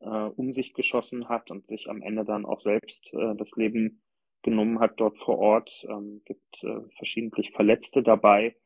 [0.00, 4.02] äh, um sich geschossen hat und sich am Ende dann auch selbst äh, das Leben
[4.42, 5.86] genommen hat dort vor Ort.
[5.88, 8.56] Ähm, gibt äh, verschiedentlich Verletzte dabei.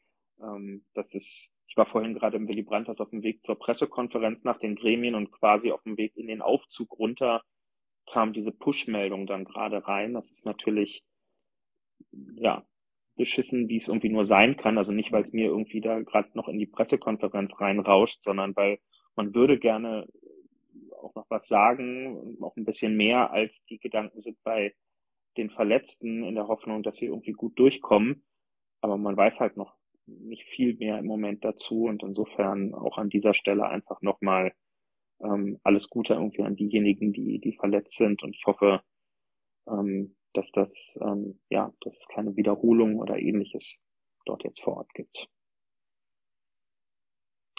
[0.41, 4.45] Ähm, das ist, ich war vorhin gerade im Willy Brandt auf dem Weg zur Pressekonferenz
[4.45, 7.43] nach den Gremien und quasi auf dem Weg in den Aufzug runter
[8.11, 10.15] kam diese Push-Meldung dann gerade rein.
[10.15, 11.05] Das ist natürlich,
[12.37, 12.67] ja,
[13.17, 14.79] beschissen, wie es irgendwie nur sein kann.
[14.79, 18.79] Also nicht, weil es mir irgendwie da gerade noch in die Pressekonferenz reinrauscht, sondern weil
[19.17, 20.07] man würde gerne
[21.01, 24.75] auch noch was sagen, noch ein bisschen mehr als die Gedanken sind bei
[25.37, 28.25] den Verletzten in der Hoffnung, dass sie irgendwie gut durchkommen.
[28.81, 29.75] Aber man weiß halt noch
[30.07, 34.53] nicht viel mehr im Moment dazu und insofern auch an dieser Stelle einfach nochmal
[35.21, 38.83] ähm, alles Gute irgendwie an diejenigen, die, die verletzt sind und ich hoffe,
[39.69, 43.81] ähm, dass das, ähm, ja, dass es keine Wiederholung oder ähnliches
[44.25, 45.29] dort jetzt vor Ort gibt.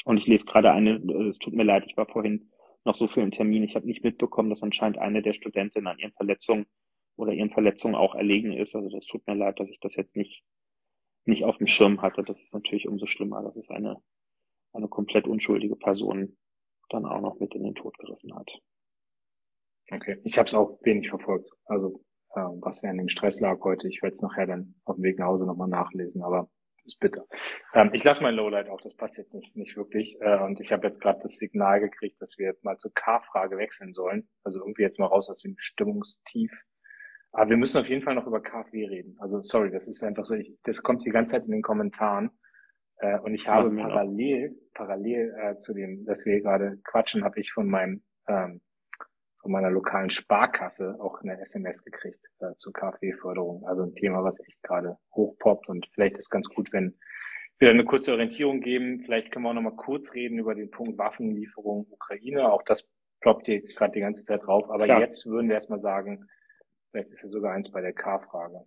[0.05, 2.51] Und ich lese gerade eine, äh, es tut mir leid, ich war vorhin
[2.85, 5.99] noch so viel im Termin, ich habe nicht mitbekommen, dass anscheinend eine der Studentinnen an
[5.99, 6.65] ihren Verletzungen
[7.15, 8.75] oder ihren Verletzungen auch erlegen ist.
[8.75, 10.43] Also das tut mir leid, dass ich das jetzt nicht,
[11.25, 12.23] nicht auf dem Schirm hatte.
[12.23, 14.01] Das ist natürlich umso schlimmer, dass es eine,
[14.73, 16.37] eine komplett unschuldige Person
[16.89, 18.59] dann auch noch mit in den Tod gerissen hat.
[19.91, 21.49] Okay, ich habe es auch wenig verfolgt.
[21.65, 22.03] Also
[22.35, 23.87] was er in dem Stress lag heute.
[23.87, 26.49] Ich werde es nachher dann auf dem Weg nach Hause nochmal nachlesen, aber
[26.85, 27.25] ist bitter.
[27.73, 30.17] Ähm, ich lasse mein Lowlight auch, das passt jetzt nicht, nicht wirklich.
[30.21, 33.93] Äh, und ich habe jetzt gerade das Signal gekriegt, dass wir mal zur K-Frage wechseln
[33.93, 34.27] sollen.
[34.43, 36.51] Also irgendwie jetzt mal raus aus dem Stimmungstief.
[37.31, 39.17] Aber wir müssen auf jeden Fall noch über KfW reden.
[39.19, 42.31] Also sorry, das ist einfach so, ich, das kommt die ganze Zeit in den Kommentaren.
[42.97, 47.51] Äh, und ich habe parallel, parallel äh, zu dem, dass wir gerade quatschen, habe ich
[47.51, 48.61] von meinem ähm,
[49.43, 53.65] von meiner lokalen Sparkasse auch eine SMS gekriegt äh, zur KfW-Förderung.
[53.67, 56.97] Also ein Thema, was echt gerade hochpoppt und vielleicht ist ganz gut, wenn
[57.59, 59.01] wir eine kurze Orientierung geben.
[59.03, 62.51] Vielleicht können wir auch noch mal kurz reden über den Punkt Waffenlieferung Ukraine.
[62.51, 64.69] Auch das ploppt hier gerade die ganze Zeit drauf.
[64.69, 65.01] Aber Klar.
[65.01, 66.25] jetzt würden wir erstmal sagen,
[66.91, 68.65] vielleicht ist ja sogar eins bei der K-Frage.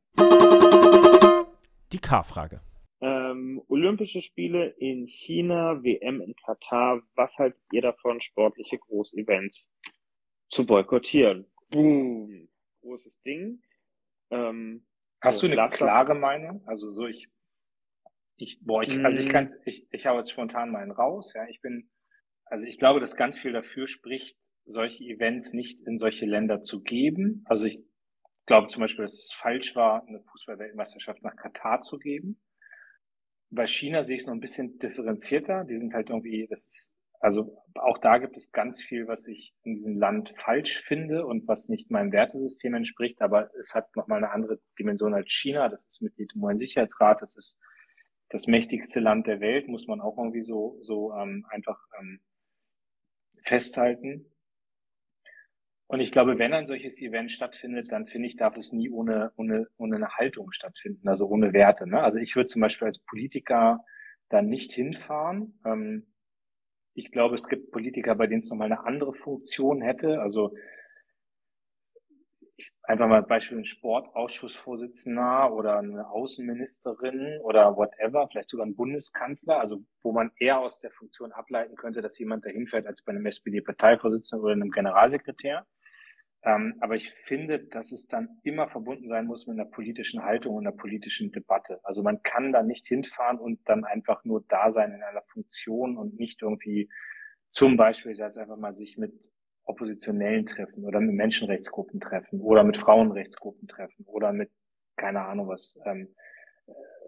[1.93, 2.61] Die K-Frage.
[3.01, 7.01] Ähm, Olympische Spiele in China, WM in Katar.
[7.15, 9.73] Was haltet ihr davon, sportliche Großevents
[10.49, 11.47] zu boykottieren?
[11.71, 12.49] Boom.
[12.81, 13.63] Großes Ding.
[14.31, 14.87] Ähm,
[15.21, 16.63] Hast so du eine klare Meinung?
[16.67, 17.29] Also so ich,
[18.37, 19.31] ich, boah, ich, also ich mm.
[19.31, 21.47] kann ich, ich hau jetzt spontan mal einen raus, ja.
[21.49, 21.91] Ich bin,
[22.45, 26.83] also ich glaube, dass ganz viel dafür spricht, solche Events nicht in solche Länder zu
[26.83, 27.45] geben.
[27.47, 27.81] Also ich
[28.47, 32.41] glaube zum Beispiel, dass es falsch war, eine Fußballweltmeisterschaft nach Katar zu geben.
[33.51, 35.65] Bei China sehe ich es noch ein bisschen differenzierter.
[35.65, 39.55] Die sind halt irgendwie, das ist, also auch da gibt es ganz viel, was ich
[39.63, 44.19] in diesem Land falsch finde und was nicht meinem Wertesystem entspricht, aber es hat nochmal
[44.19, 45.69] eine andere Dimension als China.
[45.69, 47.59] Das ist Mitglied im UN-Sicherheitsrat, das ist
[48.29, 52.21] das mächtigste Land der Welt, muss man auch irgendwie so, so ähm, einfach ähm,
[53.43, 54.33] festhalten.
[55.89, 59.33] Und ich glaube, wenn ein solches Event stattfindet, dann finde ich, darf es nie ohne,
[59.37, 61.87] ohne, ohne eine Haltung stattfinden, also ohne Werte.
[61.89, 62.03] Ne?
[62.03, 63.85] Also ich würde zum Beispiel als Politiker
[64.29, 65.61] dann nicht hinfahren.
[65.65, 66.07] Ähm,
[66.97, 70.21] ich glaube, es gibt Politiker, bei denen es nochmal eine andere Funktion hätte.
[70.21, 70.55] Also
[72.57, 79.61] ich, einfach mal Beispiel ein Sportausschussvorsitzender oder eine Außenministerin oder whatever, vielleicht sogar ein Bundeskanzler,
[79.61, 83.13] also wo man eher aus der Funktion ableiten könnte, dass jemand dahin fährt als bei
[83.13, 85.67] einem SPD-Parteivorsitzenden oder einem Generalsekretär.
[86.47, 90.55] Ähm, aber ich finde, dass es dann immer verbunden sein muss mit einer politischen Haltung
[90.55, 91.81] und einer politischen Debatte.
[91.83, 95.99] Also man kann da nicht hinfahren und dann einfach nur da sein in einer Funktion
[95.99, 96.89] und nicht irgendwie
[97.51, 99.13] zum Beispiel jetzt einfach mal sich mit
[99.65, 104.53] Oppositionellen treffen oder mit Menschenrechtsgruppen treffen oder mit Frauenrechtsgruppen treffen oder mit,
[104.95, 106.15] keine Ahnung was, ähm,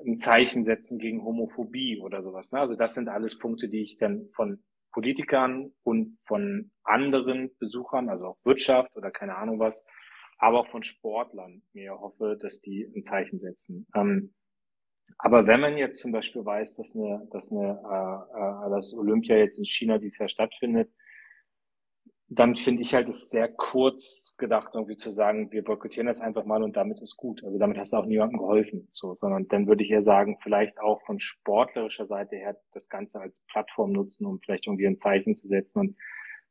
[0.05, 2.51] ein Zeichen setzen gegen Homophobie oder sowas.
[2.51, 2.59] Ne?
[2.59, 4.65] Also das sind alles Punkte, die ich dann von
[4.99, 9.85] Politikern und von anderen Besuchern, also auch Wirtschaft oder keine Ahnung was,
[10.39, 13.87] aber auch von Sportlern mir hoffe, dass die ein Zeichen setzen.
[13.95, 14.35] Ähm,
[15.19, 19.37] aber wenn man jetzt zum Beispiel weiß, dass eine, dass eine, äh, äh, dass Olympia
[19.37, 20.91] jetzt in China dieses Jahr stattfindet,
[22.31, 26.45] dann finde ich halt es sehr kurz gedacht, irgendwie zu sagen, wir boykottieren das einfach
[26.45, 27.43] mal und damit ist gut.
[27.43, 30.79] Also damit hast du auch niemandem geholfen, so, sondern dann würde ich eher sagen, vielleicht
[30.79, 35.37] auch von sportlerischer Seite her das Ganze als Plattform nutzen, um vielleicht irgendwie ein Zeichen
[35.37, 35.79] zu setzen.
[35.79, 35.97] Und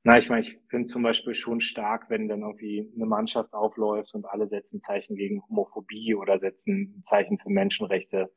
[0.03, 4.15] na, ich meine, ich finde zum Beispiel schon stark, wenn dann irgendwie eine Mannschaft aufläuft
[4.15, 8.31] und alle setzen Zeichen gegen Homophobie oder setzen Zeichen für Menschenrechte,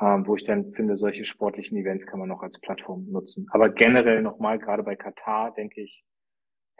[0.00, 3.46] ähm, wo ich dann finde, solche sportlichen Events kann man noch als Plattform nutzen.
[3.50, 6.02] Aber generell nochmal, gerade bei Katar, denke ich,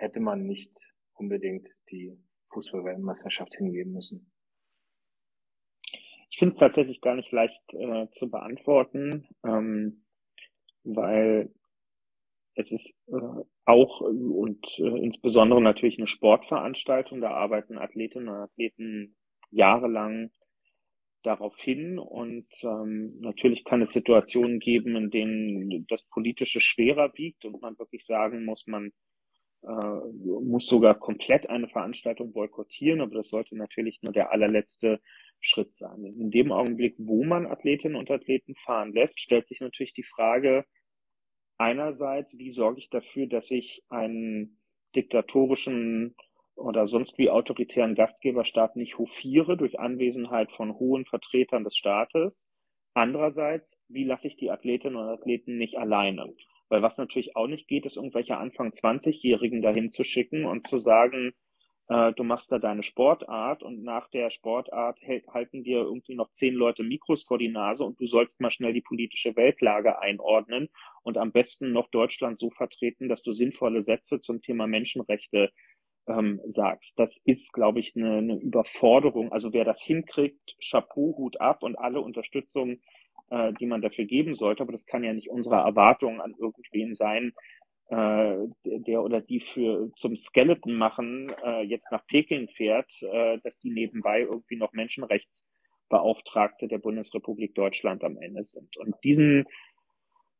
[0.02, 0.72] hätte man nicht
[1.14, 2.18] unbedingt die
[2.52, 4.32] Fußballweltmeisterschaft hingeben müssen.
[6.30, 10.04] Ich finde es tatsächlich gar nicht leicht äh, zu beantworten, ähm,
[10.82, 11.54] weil
[12.54, 17.20] es ist äh, auch und äh, insbesondere natürlich eine Sportveranstaltung.
[17.20, 19.16] Da arbeiten Athletinnen und Athleten
[19.50, 20.32] jahrelang
[21.22, 27.44] darauf hin und ähm, natürlich kann es Situationen geben, in denen das Politische schwerer wiegt
[27.44, 28.90] und man wirklich sagen muss, man
[29.62, 35.00] muss sogar komplett eine Veranstaltung boykottieren, aber das sollte natürlich nur der allerletzte
[35.40, 36.04] Schritt sein.
[36.04, 40.64] In dem Augenblick, wo man Athletinnen und Athleten fahren lässt, stellt sich natürlich die Frage
[41.58, 44.58] einerseits, wie sorge ich dafür, dass ich einen
[44.94, 46.16] diktatorischen
[46.54, 52.46] oder sonst wie autoritären Gastgeberstaat nicht hofiere durch Anwesenheit von hohen Vertretern des Staates.
[52.94, 56.34] Andererseits, wie lasse ich die Athletinnen und Athleten nicht alleine?
[56.72, 60.78] Weil was natürlich auch nicht geht, ist irgendwelche Anfang 20-Jährigen dahin zu schicken und zu
[60.78, 61.34] sagen,
[61.88, 66.54] äh, du machst da deine Sportart und nach der Sportart halten dir irgendwie noch zehn
[66.54, 70.70] Leute Mikros vor die Nase und du sollst mal schnell die politische Weltlage einordnen
[71.02, 75.52] und am besten noch Deutschland so vertreten, dass du sinnvolle Sätze zum Thema Menschenrechte
[76.06, 76.98] ähm, sagst.
[76.98, 79.30] Das ist, glaube ich, eine, eine Überforderung.
[79.30, 82.80] Also wer das hinkriegt, Chapeau, Hut ab und alle Unterstützung,
[83.32, 84.62] äh, die man dafür geben sollte.
[84.62, 87.32] Aber das kann ja nicht unsere Erwartung an irgendwen sein,
[87.88, 93.58] äh, der oder die für zum Skeleton machen, äh, jetzt nach Peking fährt, äh, dass
[93.58, 98.76] die nebenbei irgendwie noch Menschenrechtsbeauftragte der Bundesrepublik Deutschland am Ende sind.
[98.76, 99.46] Und diesen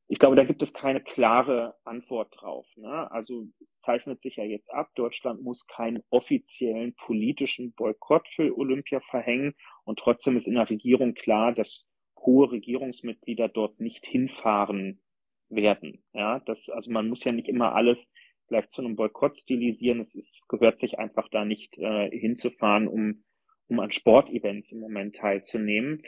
[0.09, 2.67] ich glaube, da gibt es keine klare Antwort drauf.
[2.77, 3.11] Ne?
[3.11, 9.01] Also es zeichnet sich ja jetzt ab, Deutschland muss keinen offiziellen politischen Boykott für Olympia
[9.01, 11.89] verhängen und trotzdem ist in der Regierung klar, dass
[12.25, 15.01] hohe Regierungsmitglieder dort nicht hinfahren
[15.49, 16.03] werden.
[16.13, 18.11] Ja, das, also man muss ja nicht immer alles
[18.49, 20.01] gleich zu einem Boykott stilisieren.
[20.01, 23.25] Es ist, gehört sich einfach da nicht äh, hinzufahren, um,
[23.69, 26.03] um an Sportevents im Moment teilzunehmen.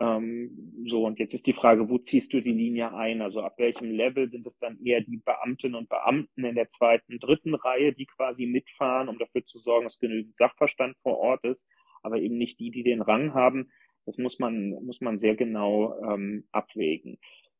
[0.00, 3.22] Ähm, so, und jetzt ist die Frage, wo ziehst du die Linie ein?
[3.22, 7.18] Also ab welchem Level sind es dann eher die Beamtinnen und Beamten in der zweiten,
[7.20, 11.68] dritten Reihe, die quasi mitfahren, um dafür zu sorgen, dass genügend Sachverstand vor Ort ist,
[12.02, 13.70] aber eben nicht die, die den Rang haben.
[14.06, 17.18] Das muss man, muss man sehr genau ähm, abwägen.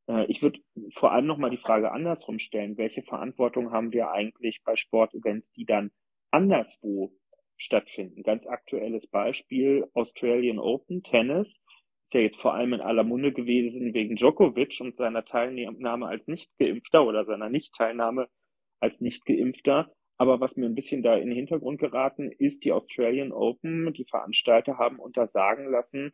[0.09, 0.61] Äh, ich würde
[0.93, 2.77] vor allem nochmal die Frage andersrum stellen.
[2.77, 5.91] Welche Verantwortung haben wir eigentlich bei Sportevents, die dann
[6.31, 7.13] anderswo
[7.57, 8.23] stattfinden?
[8.23, 11.63] Ganz aktuelles Beispiel Australian Open Tennis
[12.05, 16.27] ist ja jetzt vor allem in aller Munde gewesen wegen Djokovic und seiner Teilnahme als
[16.29, 18.29] Nichtgeimpfter oder seiner Nichtteilnahme
[18.79, 19.91] als Nichtgeimpfter.
[20.19, 24.05] Aber was mir ein bisschen da in den Hintergrund geraten ist, die Australian Open, die
[24.05, 26.13] Veranstalter haben untersagen lassen,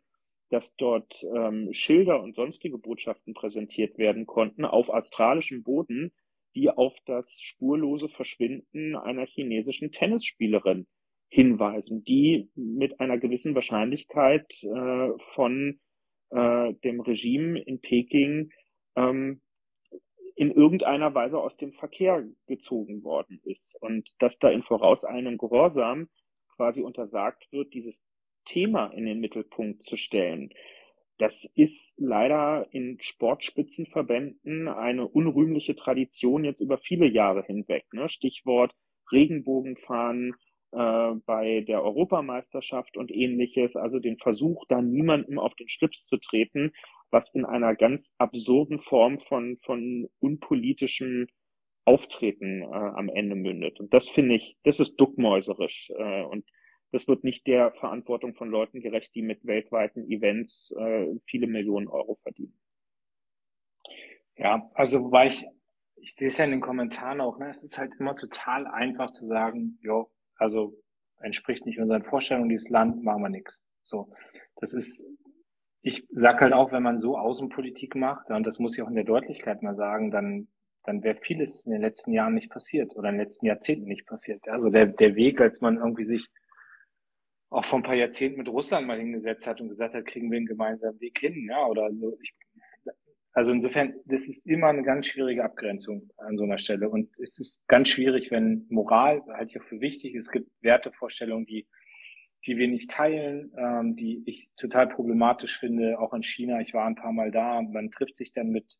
[0.51, 6.11] dass dort ähm, Schilder und sonstige Botschaften präsentiert werden konnten auf australischem Boden,
[6.55, 10.87] die auf das spurlose Verschwinden einer chinesischen Tennisspielerin
[11.29, 15.79] hinweisen, die mit einer gewissen Wahrscheinlichkeit äh, von
[16.31, 18.51] äh, dem Regime in Peking
[18.97, 19.41] ähm,
[20.35, 23.77] in irgendeiner Weise aus dem Verkehr gezogen worden ist.
[23.79, 26.09] Und dass da in vorauseilendem Gehorsam
[26.55, 28.05] quasi untersagt wird, dieses
[28.45, 30.51] Thema in den Mittelpunkt zu stellen.
[31.17, 37.85] Das ist leider in Sportspitzenverbänden eine unrühmliche Tradition jetzt über viele Jahre hinweg.
[37.93, 38.09] Ne?
[38.09, 38.73] Stichwort
[39.11, 40.33] Regenbogenfahren,
[40.71, 46.17] äh, bei der Europameisterschaft und ähnliches, also den Versuch, da niemandem auf den Schlips zu
[46.17, 46.71] treten,
[47.09, 51.27] was in einer ganz absurden Form von, von unpolitischem
[51.83, 53.79] Auftreten äh, am Ende mündet.
[53.79, 56.45] Und das finde ich, das ist duckmäuserisch äh, und
[56.91, 61.87] das wird nicht der Verantwortung von Leuten gerecht, die mit weltweiten Events äh, viele Millionen
[61.87, 62.57] Euro verdienen.
[64.37, 65.45] Ja, also wobei ich,
[65.95, 69.11] ich sehe es ja in den Kommentaren auch, ne, es ist halt immer total einfach
[69.11, 70.75] zu sagen, jo, also
[71.19, 73.61] entspricht nicht unseren Vorstellungen, dieses Land, machen wir nichts.
[73.83, 74.11] So,
[74.55, 75.05] das ist,
[75.81, 78.95] ich sag halt auch, wenn man so Außenpolitik macht, und das muss ich auch in
[78.95, 80.47] der Deutlichkeit mal sagen, dann,
[80.83, 84.07] dann wäre vieles in den letzten Jahren nicht passiert oder in den letzten Jahrzehnten nicht
[84.07, 84.47] passiert.
[84.47, 86.27] Also der, der Weg, als man irgendwie sich
[87.51, 90.37] auch vor ein paar Jahrzehnten mit Russland mal hingesetzt hat und gesagt hat, kriegen wir
[90.37, 92.17] einen gemeinsamen Weg hin, ja, oder so.
[92.21, 92.33] Ich,
[93.33, 96.89] also insofern, das ist immer eine ganz schwierige Abgrenzung an so einer Stelle.
[96.89, 100.15] Und es ist ganz schwierig, wenn Moral halte ich auch für wichtig.
[100.15, 101.67] Es gibt Wertevorstellungen, die,
[102.45, 106.61] die wir nicht teilen, ähm, die ich total problematisch finde, auch in China.
[106.61, 107.61] Ich war ein paar Mal da.
[107.61, 108.77] Man trifft sich dann mit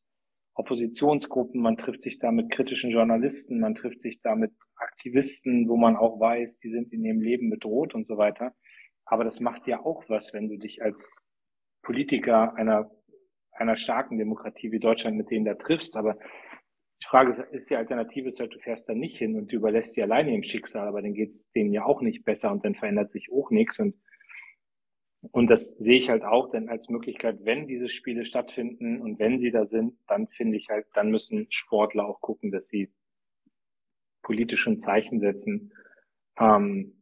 [0.54, 5.78] Oppositionsgruppen, man trifft sich da mit kritischen Journalisten, man trifft sich da mit Aktivisten, wo
[5.78, 8.54] man auch weiß, die sind in ihrem Leben bedroht und so weiter.
[9.06, 11.22] Aber das macht ja auch was, wenn du dich als
[11.82, 12.92] Politiker einer
[13.62, 15.96] einer starken Demokratie wie Deutschland mit denen da triffst.
[15.96, 19.52] Aber die Frage ist, ist die Alternative, ist halt, du fährst da nicht hin und
[19.52, 22.66] du überlässt sie alleine im Schicksal, aber dann geht's denen ja auch nicht besser und
[22.66, 23.80] dann verändert sich auch nichts.
[23.80, 23.96] Und,
[25.30, 29.40] und das sehe ich halt auch denn als Möglichkeit, wenn diese Spiele stattfinden und wenn
[29.40, 32.92] sie da sind, dann finde ich halt, dann müssen Sportler auch gucken, dass sie
[34.24, 35.74] politischen Zeichen setzen.
[36.40, 36.98] Ähm,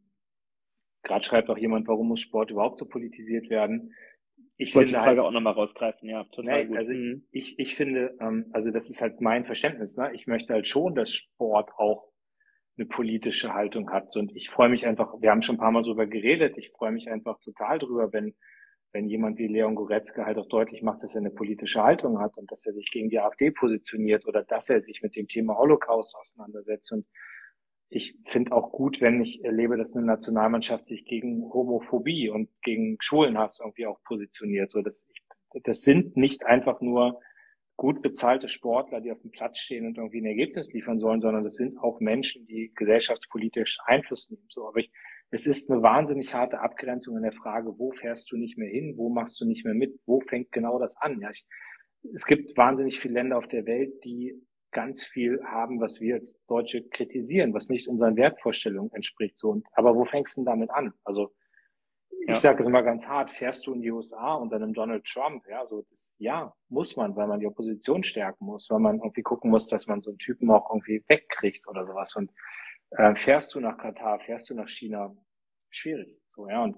[1.02, 3.94] Gerade schreibt auch jemand, warum muss Sport überhaupt so politisiert werden?
[4.58, 6.76] Ich wollte die Frage halt, auch nochmal rausgreifen, ja, total nee, gut.
[6.76, 7.24] Also mhm.
[7.30, 9.96] ich, ich finde, ähm, also das ist halt mein Verständnis.
[9.96, 10.10] Ne?
[10.12, 12.09] Ich möchte halt schon, dass Sport auch
[12.80, 14.16] eine politische Haltung hat.
[14.16, 16.92] Und ich freue mich einfach, wir haben schon ein paar Mal drüber geredet, ich freue
[16.92, 18.34] mich einfach total drüber, wenn,
[18.92, 22.38] wenn jemand wie Leon Goretzka halt auch deutlich macht, dass er eine politische Haltung hat
[22.38, 25.58] und dass er sich gegen die AfD positioniert oder dass er sich mit dem Thema
[25.58, 26.90] Holocaust auseinandersetzt.
[26.92, 27.06] Und
[27.90, 32.96] ich finde auch gut, wenn ich erlebe, dass eine Nationalmannschaft sich gegen Homophobie und gegen
[33.00, 34.70] Schulenhass irgendwie auch positioniert.
[34.70, 35.06] So, ich,
[35.64, 37.20] das sind nicht einfach nur
[37.80, 41.44] gut bezahlte Sportler, die auf dem Platz stehen und irgendwie ein Ergebnis liefern sollen, sondern
[41.44, 44.44] das sind auch Menschen, die gesellschaftspolitisch Einfluss nehmen.
[44.50, 44.92] So, aber ich,
[45.30, 48.98] es ist eine wahnsinnig harte Abgrenzung in der Frage, wo fährst du nicht mehr hin,
[48.98, 51.22] wo machst du nicht mehr mit, wo fängt genau das an?
[51.22, 51.46] Ja, ich,
[52.12, 54.34] es gibt wahnsinnig viele Länder auf der Welt, die
[54.72, 59.38] ganz viel haben, was wir als Deutsche kritisieren, was nicht unseren Wertvorstellungen entspricht.
[59.38, 60.92] So, und, aber wo fängst du denn damit an?
[61.02, 61.32] Also
[62.26, 65.44] ich sage es immer ganz hart, fährst du in die USA unter einem Donald Trump,
[65.48, 69.22] ja, so das, ja, muss man, weil man die Opposition stärken muss, weil man irgendwie
[69.22, 72.14] gucken muss, dass man so einen Typen auch irgendwie wegkriegt oder sowas.
[72.16, 72.30] Und
[72.90, 75.14] äh, fährst du nach Katar, fährst du nach China,
[75.70, 76.20] schwierig.
[76.34, 76.76] So, ja, und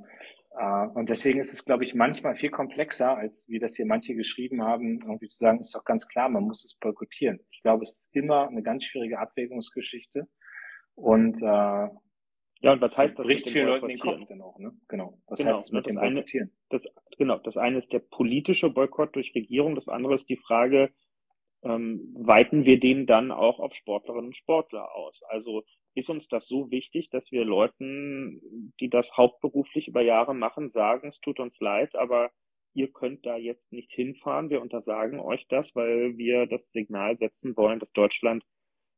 [0.58, 4.14] äh, und deswegen ist es, glaube ich, manchmal viel komplexer, als wie das hier manche
[4.14, 7.40] geschrieben haben, irgendwie zu sagen, ist doch ganz klar, man muss es boykottieren.
[7.50, 10.28] Ich glaube, es ist immer eine ganz schwierige Abwägungsgeschichte.
[10.94, 11.88] Und äh,
[12.62, 13.26] ja, und was heißt das?
[13.26, 14.72] Bricht vielen Leuten den Kopf dann auch, ne?
[14.88, 15.18] Genau.
[15.26, 16.52] Was genau, heißt das mit dem Boykottieren?
[16.70, 16.86] Das,
[17.18, 20.92] genau, das eine ist der politische Boykott durch Regierung, das andere ist die Frage,
[21.64, 25.22] ähm, weiten wir den dann auch auf Sportlerinnen und Sportler aus?
[25.28, 28.40] Also ist uns das so wichtig, dass wir Leuten,
[28.80, 32.30] die das hauptberuflich über Jahre machen, sagen, es tut uns leid, aber
[32.74, 34.50] ihr könnt da jetzt nicht hinfahren.
[34.50, 38.44] Wir untersagen euch das, weil wir das Signal setzen wollen, dass Deutschland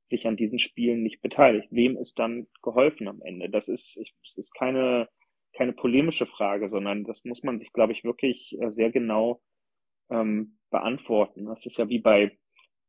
[0.07, 1.69] sich an diesen Spielen nicht beteiligt.
[1.71, 3.49] Wem ist dann geholfen am Ende?
[3.49, 5.09] Das ist, das ist keine,
[5.57, 9.41] keine polemische Frage, sondern das muss man sich, glaube ich, wirklich äh, sehr genau
[10.11, 11.47] ähm, beantworten.
[11.47, 12.37] Das ist ja wie bei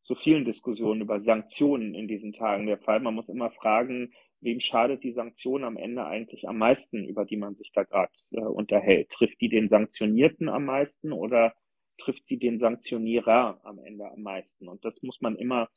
[0.02, 3.00] so vielen Diskussionen über Sanktionen in diesen Tagen der Fall.
[3.00, 7.38] Man muss immer fragen, wem schadet die Sanktion am Ende eigentlich am meisten, über die
[7.38, 9.10] man sich da gerade äh, unterhält?
[9.10, 11.56] Trifft die den Sanktionierten am meisten oder
[11.98, 14.68] trifft sie den Sanktionierer am Ende am meisten?
[14.68, 15.70] Und das muss man immer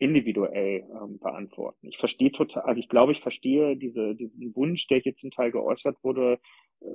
[0.00, 1.86] individuell ähm, beantworten.
[1.88, 5.52] Ich verstehe total, also ich glaube, ich verstehe diese, diesen Wunsch, der hier zum Teil
[5.52, 6.40] geäußert wurde,
[6.80, 6.86] äh,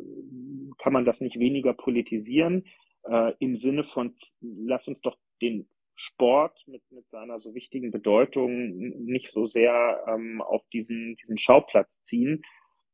[0.80, 2.66] kann man das nicht weniger politisieren,
[3.04, 8.76] äh, im Sinne von, lass uns doch den Sport mit, mit seiner so wichtigen Bedeutung
[9.06, 12.42] nicht so sehr ähm, auf diesen, diesen Schauplatz ziehen.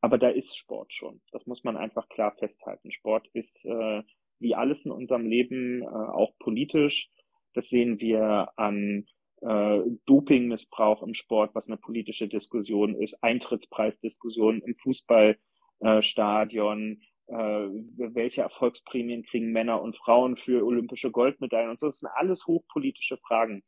[0.01, 1.21] Aber da ist Sport schon.
[1.31, 2.91] Das muss man einfach klar festhalten.
[2.91, 4.03] Sport ist äh,
[4.39, 7.09] wie alles in unserem Leben äh, auch politisch.
[7.53, 9.05] Das sehen wir an
[9.41, 19.23] äh, Dopingmissbrauch im Sport, was eine politische Diskussion ist, Eintrittspreisdiskussionen im Fußballstadion, äh, welche Erfolgsprämien
[19.23, 21.87] kriegen Männer und Frauen für olympische Goldmedaillen und so.
[21.87, 23.63] Das sind alles hochpolitische Fragen,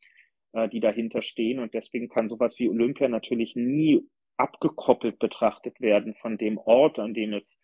[0.54, 1.60] äh, die dahinter stehen.
[1.60, 4.08] Und deswegen kann sowas wie Olympia natürlich nie
[4.38, 7.60] abgekoppelt betrachtet werden von dem Ort, an dem es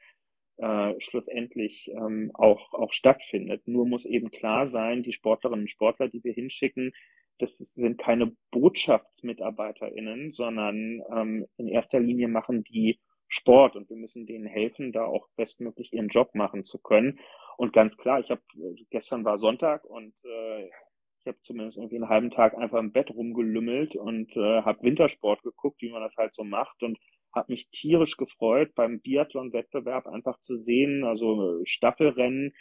[0.57, 3.67] äh, schlussendlich ähm, auch, auch stattfindet.
[3.67, 6.91] Nur muss eben klar sein, die Sportlerinnen und Sportler, die wir hinschicken,
[7.39, 14.25] das sind keine BotschaftsmitarbeiterInnen, sondern ähm, in erster Linie machen die Sport und wir müssen
[14.25, 17.19] denen helfen, da auch bestmöglich ihren Job machen zu können.
[17.57, 18.41] Und ganz klar, ich habe
[18.89, 23.11] gestern war Sonntag und äh, ich habe zumindest irgendwie einen halben Tag einfach im Bett
[23.11, 26.97] rumgelümmelt und äh, habe Wintersport geguckt, wie man das halt so macht und
[27.35, 32.53] habe mich tierisch gefreut beim Biathlon-Wettbewerb einfach zu sehen, also Staffelrennen,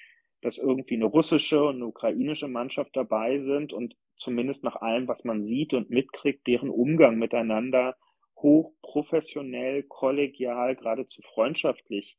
[0.42, 5.24] dass irgendwie eine russische und eine ukrainische Mannschaft dabei sind und zumindest nach allem, was
[5.24, 7.96] man sieht und mitkriegt, deren Umgang miteinander
[8.36, 12.18] hochprofessionell, kollegial, geradezu freundschaftlich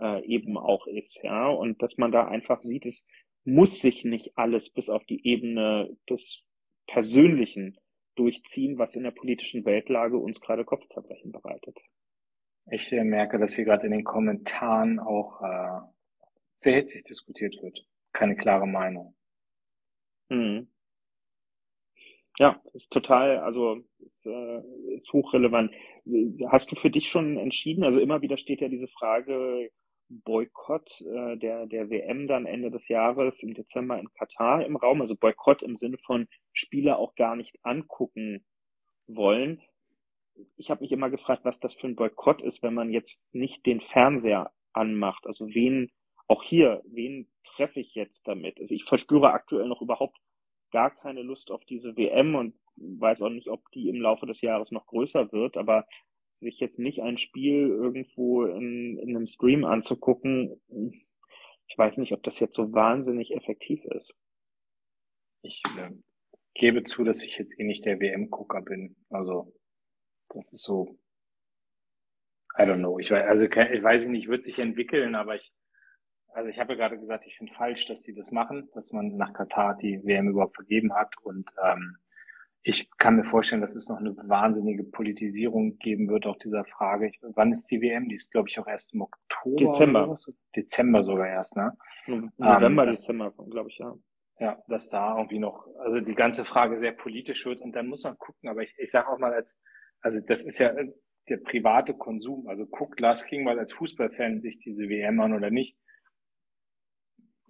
[0.00, 3.06] äh, eben auch ist, ja, und dass man da einfach sieht, es
[3.44, 6.44] muss sich nicht alles bis auf die Ebene des
[6.86, 7.78] Persönlichen
[8.14, 11.78] durchziehen, was in der politischen Weltlage uns gerade Kopfzerbrechen bereitet.
[12.70, 15.80] Ich äh, merke, dass hier gerade in den Kommentaren auch äh,
[16.58, 17.86] sehr hitzig diskutiert wird.
[18.12, 19.14] Keine klare Meinung.
[20.28, 20.68] Mhm.
[22.38, 24.60] Ja, ist total, also ist, äh,
[24.94, 25.74] ist hochrelevant.
[26.48, 27.82] Hast du für dich schon entschieden?
[27.82, 29.70] Also immer wieder steht ja diese Frage
[30.08, 35.00] Boykott äh, der, der WM dann Ende des Jahres im Dezember in Katar im Raum.
[35.00, 38.44] Also Boykott im Sinne von Spieler auch gar nicht angucken
[39.08, 39.60] wollen.
[40.56, 43.66] Ich habe mich immer gefragt, was das für ein Boykott ist, wenn man jetzt nicht
[43.66, 45.26] den Fernseher anmacht.
[45.26, 45.90] Also wen,
[46.28, 48.60] auch hier, wen treffe ich jetzt damit?
[48.60, 50.16] Also ich verspüre aktuell noch überhaupt
[50.70, 54.40] gar keine Lust auf diese WM und weiß auch nicht, ob die im Laufe des
[54.40, 55.86] Jahres noch größer wird, aber
[56.32, 60.60] sich jetzt nicht ein Spiel irgendwo in, in einem Stream anzugucken,
[61.66, 64.14] ich weiß nicht, ob das jetzt so wahnsinnig effektiv ist.
[65.42, 65.90] Ich äh,
[66.54, 68.96] gebe zu, dass ich jetzt eh nicht der WM-Gucker bin.
[69.10, 69.52] Also,
[70.30, 70.98] das ist so,
[72.58, 72.98] I don't know.
[72.98, 75.52] Ich weiß, also, ich weiß nicht, wird sich entwickeln, aber ich,
[76.38, 79.16] also ich habe ja gerade gesagt, ich finde falsch, dass sie das machen, dass man
[79.16, 81.96] nach Katar die WM überhaupt vergeben hat und ähm,
[82.62, 87.08] ich kann mir vorstellen, dass es noch eine wahnsinnige Politisierung geben wird, auch dieser Frage.
[87.08, 88.08] Ich, wann ist die WM?
[88.08, 89.72] Die ist, glaube ich, auch erst im Oktober.
[89.72, 90.16] Dezember.
[90.54, 91.76] Dezember sogar erst, ne?
[92.06, 93.94] November, ähm, Dezember, glaube ich, ja.
[94.38, 98.04] Ja, dass da irgendwie noch, also die ganze Frage sehr politisch wird und dann muss
[98.04, 99.60] man gucken, aber ich, ich sage auch mal als,
[100.00, 100.72] also das ist ja
[101.28, 105.76] der private Konsum, also guckt Lars Klingbeil als Fußballfan sich diese WM an oder nicht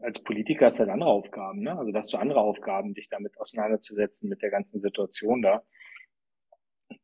[0.00, 1.76] als Politiker hast du halt andere Aufgaben, ne?
[1.76, 5.62] Also da hast du andere Aufgaben, dich damit auseinanderzusetzen mit der ganzen Situation da.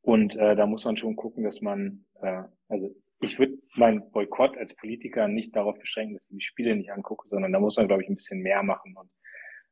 [0.03, 4.57] Und äh, da muss man schon gucken, dass man, äh, also ich würde meinen Boykott
[4.57, 7.89] als Politiker nicht darauf beschränken, dass ich die Spiele nicht angucke, sondern da muss man,
[7.89, 8.95] glaube ich, ein bisschen mehr machen.
[8.97, 9.11] Und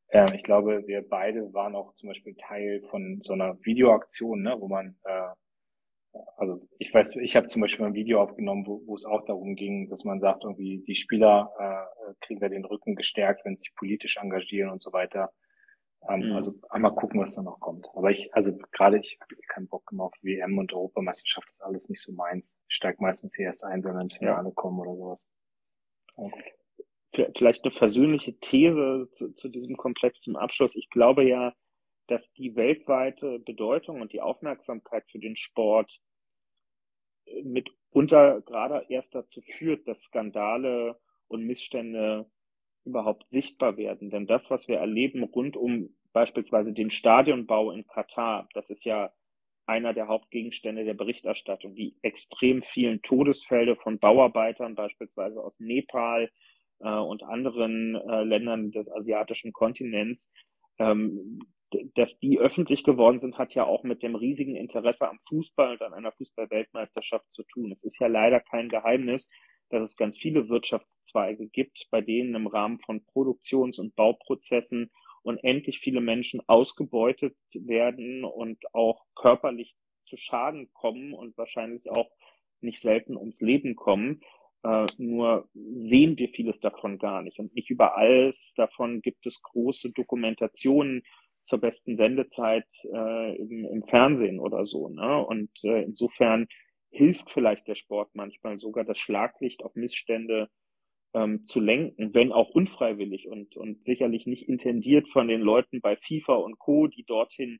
[0.08, 4.56] äh, ich glaube, wir beide waren auch zum Beispiel Teil von so einer Videoaktion, ne,
[4.58, 5.28] wo man äh,
[6.36, 9.54] also ich weiß, ich habe zum Beispiel ein Video aufgenommen, wo, wo es auch darum
[9.54, 13.64] ging, dass man sagt, irgendwie die Spieler äh, kriegen da den Rücken gestärkt, wenn sie
[13.64, 15.32] sich politisch engagieren und so weiter.
[16.08, 16.32] Ähm, mhm.
[16.36, 17.86] Also einmal gucken, was da noch kommt.
[17.94, 21.62] Aber ich, also gerade ich habe keinen Bock mehr auf WM und Europameisterschaft, das ist
[21.62, 22.58] alles nicht so meins.
[22.68, 24.54] Ich steige meistens hier erst ein, wenn wir ins Finale ja.
[24.54, 25.28] kommen oder sowas.
[26.16, 26.52] Okay.
[27.36, 30.76] Vielleicht eine versöhnliche These zu, zu diesem Komplex zum Abschluss.
[30.76, 31.52] Ich glaube ja,
[32.12, 35.98] dass die weltweite Bedeutung und die Aufmerksamkeit für den Sport
[37.24, 42.30] äh, mitunter gerade erst dazu führt, dass Skandale und Missstände
[42.84, 44.10] überhaupt sichtbar werden.
[44.10, 49.10] Denn das, was wir erleben rund um beispielsweise den Stadionbau in Katar, das ist ja
[49.64, 51.74] einer der Hauptgegenstände der Berichterstattung.
[51.74, 56.30] Die extrem vielen Todesfälle von Bauarbeitern, beispielsweise aus Nepal
[56.80, 60.30] äh, und anderen äh, Ländern des asiatischen Kontinents,
[60.78, 61.40] ähm,
[61.94, 65.82] dass die öffentlich geworden sind, hat ja auch mit dem riesigen Interesse am Fußball und
[65.82, 67.72] an einer Fußballweltmeisterschaft zu tun.
[67.72, 69.30] Es ist ja leider kein Geheimnis,
[69.70, 74.90] dass es ganz viele Wirtschaftszweige gibt, bei denen im Rahmen von Produktions- und Bauprozessen
[75.22, 82.10] unendlich viele Menschen ausgebeutet werden und auch körperlich zu Schaden kommen und wahrscheinlich auch
[82.60, 84.20] nicht selten ums Leben kommen.
[84.64, 87.40] Uh, nur sehen wir vieles davon gar nicht.
[87.40, 91.02] Und nicht über alles davon gibt es große Dokumentationen,
[91.44, 94.88] zur besten Sendezeit äh, im, im Fernsehen oder so.
[94.88, 95.24] Ne?
[95.24, 96.46] Und äh, insofern
[96.90, 100.48] hilft vielleicht der Sport manchmal sogar, das Schlaglicht auf Missstände
[101.14, 105.96] ähm, zu lenken, wenn auch unfreiwillig und, und sicherlich nicht intendiert von den Leuten bei
[105.96, 107.58] FIFA und Co., die dorthin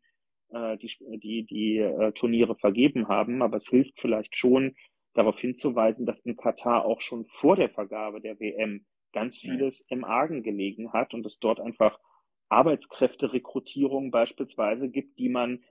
[0.51, 3.43] äh, die, die, die äh, Turniere vergeben haben.
[3.43, 4.74] Aber es hilft vielleicht schon,
[5.14, 10.05] darauf hinzuweisen, dass in Katar auch schon vor der Vergabe der WM ganz vieles im
[10.05, 11.99] Argen gelegen hat und es dort einfach
[12.53, 15.64] Arbeitskräfterekrutierung beispielsweise gibt, die man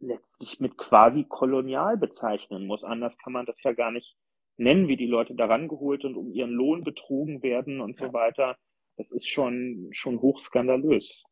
[0.00, 2.84] letztlich mit quasi kolonial bezeichnen muss.
[2.84, 4.16] Anders kann man das ja gar nicht
[4.56, 8.56] nennen, wie die Leute daran geholt und um ihren Lohn betrogen werden und so weiter.
[8.96, 11.24] Das ist schon, schon hochskandalös.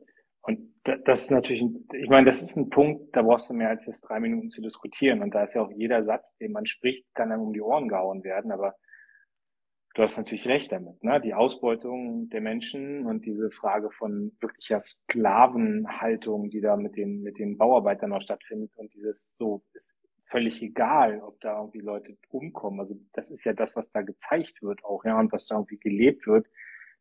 [0.43, 3.87] Und das ist natürlich, ich meine, das ist ein Punkt, da brauchst du mehr als
[3.87, 5.21] jetzt drei Minuten zu diskutieren.
[5.23, 7.89] Und da ist ja auch jeder Satz, den man spricht, kann dann um die Ohren
[7.89, 8.53] gehauen werden.
[8.53, 8.77] Aber
[9.97, 11.21] du hast natürlich recht damit, ne?
[11.23, 17.39] Die Ausbeutung der Menschen und diese Frage von wirklicher Sklavenhaltung, die da mit den, mit
[17.39, 19.97] den Bauarbeitern noch stattfindet und dieses so ist
[20.29, 22.81] völlig egal, ob da irgendwie Leute umkommen.
[22.81, 25.79] Also das ist ja das, was da gezeigt wird auch, ja, und was da irgendwie
[25.79, 26.47] gelebt wird.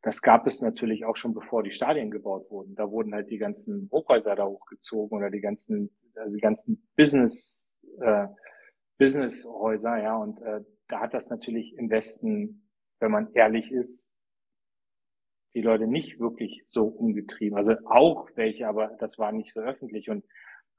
[0.02, 2.76] Das gab es natürlich auch schon bevor die Stadien gebaut wurden.
[2.76, 7.68] Da wurden halt die ganzen Hochhäuser da hochgezogen oder die ganzen, also die ganzen Business,
[8.00, 8.28] äh,
[8.98, 12.65] Businesshäuser, ja, und äh, da hat das natürlich im Westen
[13.00, 14.12] wenn man ehrlich ist,
[15.54, 17.58] die Leute nicht wirklich so umgetrieben.
[17.58, 20.10] Also auch welche, aber das war nicht so öffentlich.
[20.10, 20.26] Und,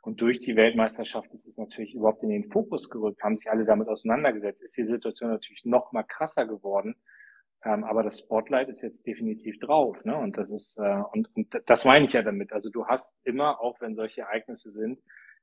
[0.02, 3.64] und durch die Weltmeisterschaft ist es natürlich überhaupt in den Fokus gerückt, haben sich alle
[3.64, 4.62] damit auseinandergesetzt.
[4.62, 6.94] Ist die Situation natürlich noch mal krasser geworden.
[7.64, 10.04] Ähm, aber das Spotlight ist jetzt definitiv drauf.
[10.04, 10.16] Ne?
[10.16, 12.52] Und das ist, äh, und, und das meine ich ja damit.
[12.52, 15.00] Also du hast immer, auch wenn solche Ereignisse sind,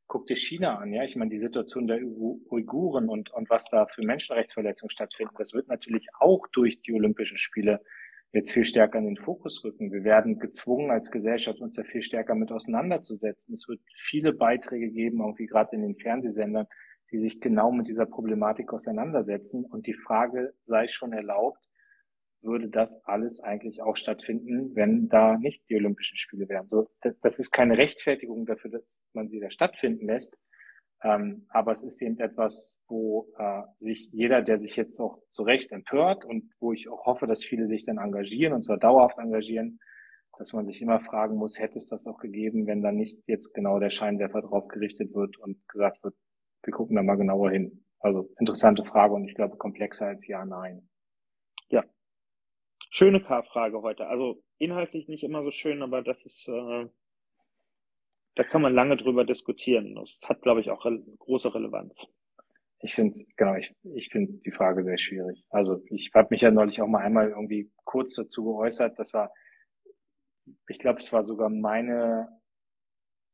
[0.08, 1.04] guck dir China an, ja.
[1.04, 5.68] Ich meine, die Situation der Uiguren und, und was da für Menschenrechtsverletzungen stattfinden, das wird
[5.68, 7.82] natürlich auch durch die Olympischen Spiele
[8.34, 9.92] jetzt viel stärker in den Fokus rücken.
[9.92, 13.54] Wir werden gezwungen als Gesellschaft uns da viel stärker mit auseinanderzusetzen.
[13.54, 16.68] Es wird viele Beiträge geben, irgendwie gerade in den Fernsehsendern,
[17.12, 19.66] die sich genau mit dieser Problematik auseinandersetzen.
[19.66, 21.64] Und die Frage sei schon erlaubt,
[22.44, 26.68] würde das alles eigentlich auch stattfinden, wenn da nicht die Olympischen Spiele wären.
[26.68, 26.90] So,
[27.22, 30.38] das ist keine Rechtfertigung dafür, dass man sie da stattfinden lässt.
[31.04, 35.44] Ähm, aber es ist eben etwas, wo äh, sich jeder, der sich jetzt auch zu
[35.44, 39.18] Recht empört und wo ich auch hoffe, dass viele sich dann engagieren und zwar dauerhaft
[39.18, 39.80] engagieren,
[40.38, 43.54] dass man sich immer fragen muss, hätte es das auch gegeben, wenn dann nicht jetzt
[43.54, 46.16] genau der Scheinwerfer drauf gerichtet wird und gesagt wird,
[46.64, 47.84] wir gucken da mal genauer hin.
[48.00, 50.90] Also interessante Frage und ich glaube komplexer als ja, nein.
[51.70, 51.84] Ja.
[52.96, 54.06] Schöne K-Frage heute.
[54.06, 56.88] Also inhaltlich nicht immer so schön, aber das ist, äh,
[58.36, 59.96] da kann man lange drüber diskutieren.
[59.96, 62.08] Das hat, glaube ich, auch re große Relevanz.
[62.82, 65.44] Ich finde, genau, ich, ich finde die Frage sehr schwierig.
[65.50, 69.00] Also ich habe mich ja neulich auch mal einmal irgendwie kurz dazu geäußert.
[69.00, 69.34] Das war,
[70.68, 72.28] ich glaube, es war sogar meine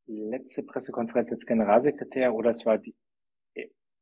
[0.06, 2.96] letzte Pressekonferenz als Generalsekretär oder es war die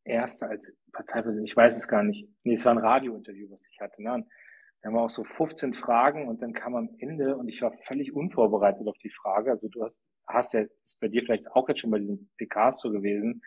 [0.04, 1.50] erste als Parteipräsident.
[1.50, 2.30] Ich weiß es gar nicht.
[2.44, 4.04] Nee, es war ein Radiointerview, was ich hatte.
[4.04, 4.14] Ne?
[4.14, 4.28] Und
[4.82, 8.14] dann war auch so 15 Fragen und dann kam am Ende und ich war völlig
[8.14, 9.52] unvorbereitet auf die Frage.
[9.52, 12.80] Also du hast, hast ja, ist bei dir vielleicht auch jetzt schon bei diesen PKs
[12.80, 13.42] so gewesen.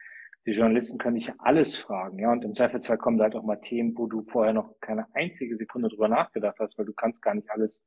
[0.47, 2.33] Die Journalisten können dich alles fragen, ja.
[2.33, 5.55] Und im Zweifelsfall kommen da halt auch mal Themen, wo du vorher noch keine einzige
[5.55, 7.87] Sekunde drüber nachgedacht hast, weil du kannst gar nicht alles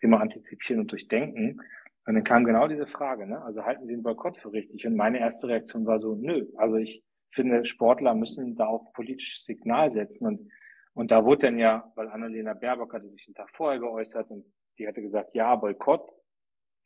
[0.00, 1.60] immer antizipieren und durchdenken.
[2.04, 3.40] Und dann kam genau diese Frage, ne?
[3.42, 4.84] Also halten Sie den Boykott für richtig?
[4.86, 6.48] Und meine erste Reaktion war so, nö.
[6.56, 10.26] Also ich finde, Sportler müssen da auch politisches Signal setzen.
[10.26, 10.50] Und,
[10.94, 14.44] und da wurde dann ja, weil Annalena Baerbock hatte sich einen Tag vorher geäußert und
[14.78, 16.02] die hatte gesagt, ja, Boykott.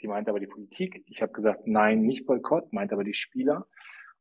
[0.02, 1.02] Die meinte aber die Politik.
[1.06, 3.66] Ich habe gesagt, nein, nicht Boykott, meint aber die Spieler.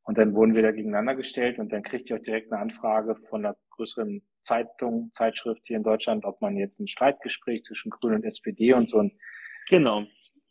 [0.04, 3.16] Und dann wurden wir da gegeneinander gestellt und dann kriegte ich auch direkt eine Anfrage
[3.16, 8.18] von einer größeren Zeitung, Zeitschrift hier in Deutschland, ob man jetzt ein Streitgespräch zwischen Grünen
[8.18, 8.98] und SPD und so.
[8.98, 9.14] Und
[9.68, 10.04] genau.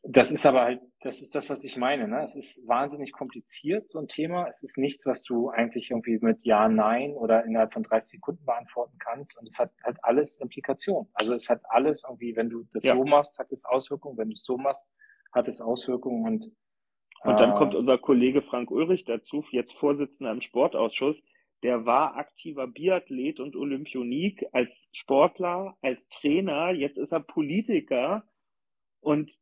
[0.02, 2.08] Das ist aber halt, das ist das, was ich meine.
[2.08, 2.22] Ne?
[2.22, 4.48] Es ist wahnsinnig kompliziert, so ein Thema.
[4.48, 8.42] Es ist nichts, was du eigentlich irgendwie mit Ja, Nein oder innerhalb von 30 Sekunden
[8.46, 9.38] beantworten kannst.
[9.38, 11.10] Und es hat halt alles Implikationen.
[11.12, 12.96] Also es hat alles irgendwie, wenn du das ja.
[12.96, 14.16] so machst, hat es Auswirkungen.
[14.16, 14.86] Wenn du es so machst,
[15.30, 16.24] hat es Auswirkungen.
[16.24, 16.46] Und,
[17.22, 21.22] und dann äh, kommt unser Kollege Frank Ulrich dazu, jetzt Vorsitzender im Sportausschuss.
[21.62, 26.70] Der war aktiver Biathlet und Olympionik als Sportler, als Trainer.
[26.70, 28.24] Jetzt ist er Politiker
[29.04, 29.40] und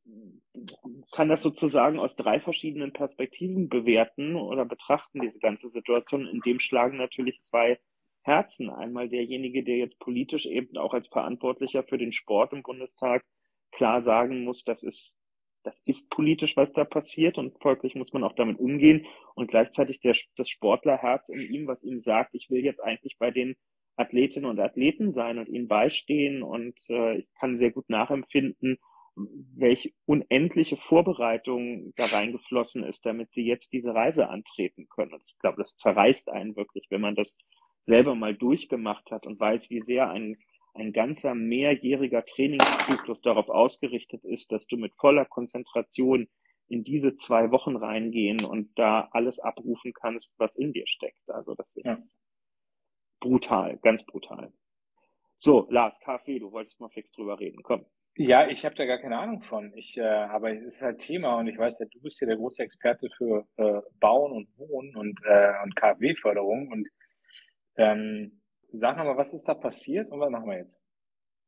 [1.13, 6.27] kann das sozusagen aus drei verschiedenen Perspektiven bewerten oder betrachten, diese ganze Situation.
[6.27, 7.79] In dem schlagen natürlich zwei
[8.23, 8.71] Herzen.
[8.71, 13.25] Einmal derjenige, der jetzt politisch eben auch als Verantwortlicher für den Sport im Bundestag
[13.73, 15.15] klar sagen muss, das ist,
[15.63, 20.01] das ist politisch, was da passiert und folglich muss man auch damit umgehen und gleichzeitig
[20.01, 23.57] der, das Sportlerherz in ihm, was ihm sagt, ich will jetzt eigentlich bei den
[23.97, 28.79] Athletinnen und Athleten sein und ihnen beistehen und äh, ich kann sehr gut nachempfinden,
[29.15, 35.13] welche unendliche Vorbereitung da reingeflossen ist, damit sie jetzt diese Reise antreten können.
[35.13, 37.39] Und ich glaube, das zerreißt einen wirklich, wenn man das
[37.83, 40.39] selber mal durchgemacht hat und weiß, wie sehr ein,
[40.75, 46.29] ein ganzer mehrjähriger Trainingszyklus darauf ausgerichtet ist, dass du mit voller Konzentration
[46.69, 51.29] in diese zwei Wochen reingehen und da alles abrufen kannst, was in dir steckt.
[51.29, 51.97] Also das ist ja.
[53.21, 54.53] brutal, ganz brutal.
[55.37, 57.63] So, Lars, Kaffee, du wolltest mal fix drüber reden.
[57.63, 57.85] Komm.
[58.17, 59.73] Ja, ich habe da gar keine Ahnung von.
[59.75, 62.37] Ich, äh, aber es ist halt Thema und ich weiß ja, du bist ja der
[62.37, 66.69] große Experte für äh, Bauen und Wohnen und, äh, und KfW-Förderung.
[66.71, 66.89] Und
[67.77, 70.79] ähm, sag nochmal, was ist da passiert und was machen wir jetzt?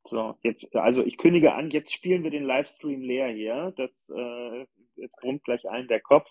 [0.08, 3.72] So, jetzt, also ich kündige an, jetzt spielen wir den Livestream leer hier.
[3.76, 6.30] Das äh, jetzt brummt gleich allen der Kopf.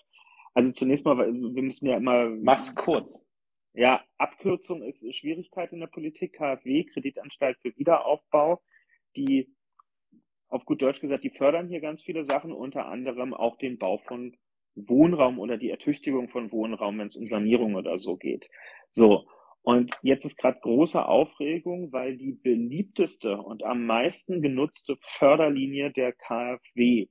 [0.52, 2.28] Also zunächst mal, wir müssen ja immer.
[2.30, 3.26] Mach's kurz.
[3.72, 6.34] Ja, Abkürzung ist Schwierigkeit in der Politik.
[6.34, 8.62] KfW, Kreditanstalt für Wiederaufbau,
[9.16, 9.53] die
[10.48, 13.98] auf gut Deutsch gesagt, die fördern hier ganz viele Sachen, unter anderem auch den Bau
[13.98, 14.36] von
[14.74, 18.48] Wohnraum oder die Ertüchtigung von Wohnraum, wenn es um Sanierung oder so geht.
[18.90, 19.26] So.
[19.62, 26.12] Und jetzt ist gerade große Aufregung, weil die beliebteste und am meisten genutzte Förderlinie der
[26.12, 27.06] KfW,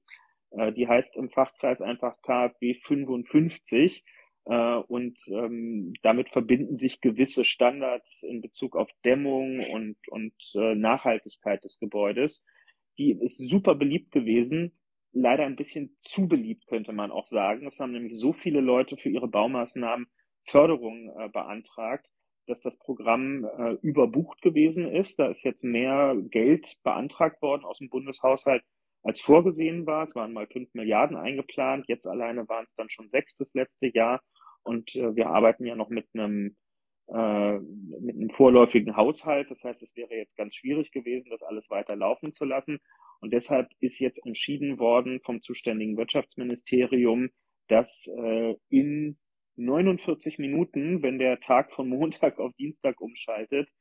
[0.52, 4.04] äh, die heißt im Fachkreis einfach KfW 55,
[4.46, 10.76] äh, und ähm, damit verbinden sich gewisse Standards in Bezug auf Dämmung und, und äh,
[10.76, 12.46] Nachhaltigkeit des Gebäudes.
[12.98, 14.74] Die ist super beliebt gewesen,
[15.12, 17.68] leider ein bisschen zu beliebt, könnte man auch sagen.
[17.68, 20.08] Es haben nämlich so viele Leute für ihre Baumaßnahmen
[20.46, 22.10] Förderung äh, beantragt,
[22.48, 25.20] dass das Programm äh, überbucht gewesen ist.
[25.20, 28.64] Da ist jetzt mehr Geld beantragt worden aus dem Bundeshaushalt,
[29.04, 30.04] als vorgesehen war.
[30.04, 31.86] Es waren mal fünf Milliarden eingeplant.
[31.88, 34.22] Jetzt alleine waren es dann schon sechs fürs letzte Jahr.
[34.64, 36.56] Und äh, wir arbeiten ja noch mit einem
[37.08, 39.50] äh, mit einem vorläufigen Haushalt.
[39.52, 42.80] Das heißt, es wäre jetzt ganz schwierig gewesen, das alles weiter laufen zu lassen.
[43.20, 47.30] Und deshalb ist jetzt entschieden worden vom zuständigen Wirtschaftsministerium,
[47.68, 49.18] dass äh, in
[49.56, 53.72] 49 Minuten, wenn der Tag von Montag auf Dienstag umschaltet,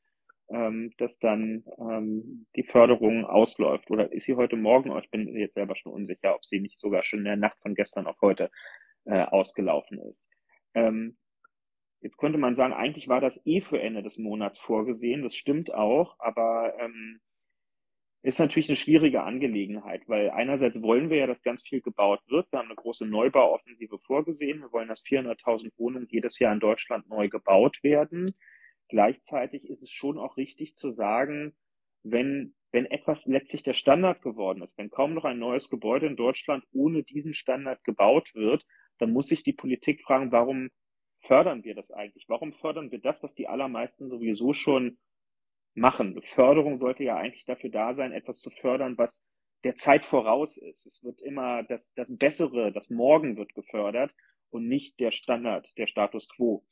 [0.51, 3.91] ähm, dass dann ähm, die Förderung ausläuft.
[3.91, 4.97] Oder ist sie heute Morgen?
[4.99, 7.75] Ich bin jetzt selber schon unsicher, ob sie nicht sogar schon in der Nacht von
[7.75, 8.51] gestern auf heute
[9.05, 10.29] äh, ausgelaufen ist.
[10.75, 11.17] Ähm,
[12.03, 15.23] Jetzt könnte man sagen, eigentlich war das eh für Ende des Monats vorgesehen.
[15.23, 17.21] Das stimmt auch, aber ähm,
[18.23, 22.51] ist natürlich eine schwierige Angelegenheit, weil einerseits wollen wir ja, dass ganz viel gebaut wird.
[22.53, 24.61] Wir haben eine große Neubauoffensive vorgesehen.
[24.61, 28.35] Wir wollen, dass 400.000 Wohnungen jedes Jahr in Deutschland neu gebaut werden.
[28.89, 31.55] Gleichzeitig ist es schon auch richtig zu sagen,
[32.03, 36.17] wenn, wenn etwas letztlich der Standard geworden ist, wenn kaum noch ein neues Gebäude in
[36.17, 38.67] Deutschland ohne diesen Standard gebaut wird,
[38.99, 40.71] dann muss sich die Politik fragen, warum
[41.23, 42.29] fördern wir das eigentlich?
[42.29, 44.99] Warum fördern wir das, was die allermeisten sowieso schon
[45.75, 46.21] machen.
[46.23, 49.23] Förderung sollte ja eigentlich dafür da sein, etwas zu fördern, was
[49.65, 50.87] der Zeit voraus ist.
[50.87, 54.15] Es wird immer das, das Bessere, das Morgen wird gefördert
[54.51, 56.65] und nicht der Standard, der Status quo.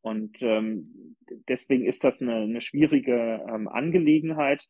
[0.00, 1.16] Und ähm,
[1.48, 4.68] deswegen ist das eine, eine schwierige ähm, Angelegenheit.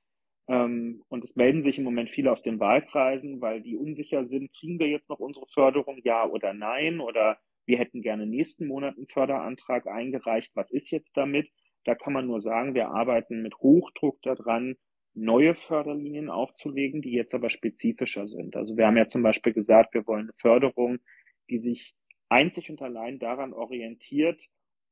[0.49, 4.53] Ähm, und es melden sich im Moment viele aus den Wahlkreisen, weil die unsicher sind,
[4.53, 7.01] kriegen wir jetzt noch unsere Förderung, ja oder nein?
[7.01, 10.53] Oder wir hätten gerne nächsten Monat einen Förderantrag eingereicht.
[10.55, 11.51] Was ist jetzt damit?
[11.85, 14.77] Da kann man nur sagen, wir arbeiten mit Hochdruck daran,
[15.15, 18.57] neue Förderlinien aufzulegen, die jetzt aber spezifischer sind.
[18.57, 20.99] Also wir haben ja zum Beispiel gesagt, wir wollen eine Förderung,
[21.51, 21.95] die sich
[22.29, 24.43] einzig und allein daran orientiert,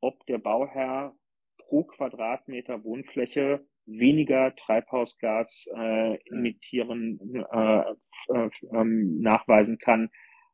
[0.01, 1.17] ob der Bauherr
[1.59, 7.81] pro Quadratmeter Wohnfläche weniger Treibhausgas äh, emittieren äh,
[8.29, 10.11] äh, ähm, nachweisen kann,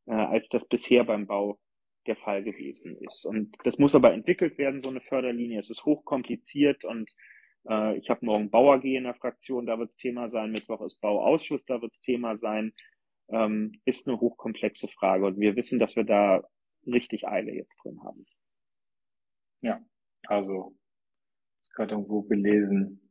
[0.07, 1.59] äh, als das bisher beim Bau
[2.07, 3.25] der Fall gewesen ist.
[3.27, 5.59] Und das muss aber entwickelt werden, so eine Förderlinie.
[5.59, 7.11] Es ist hochkompliziert und
[7.69, 10.53] äh, ich habe morgen Bau AG in der Fraktion, da wird es Thema sein.
[10.53, 12.73] Mittwoch ist Bauausschuss, da wird es Thema sein.
[13.29, 16.45] Ähm, ist eine hochkomplexe Frage und wir wissen, dass wir da
[16.87, 18.25] richtig Eile jetzt drin haben.
[19.63, 19.85] Ja,
[20.27, 20.77] also
[21.65, 23.11] ich gerade irgendwo gelesen,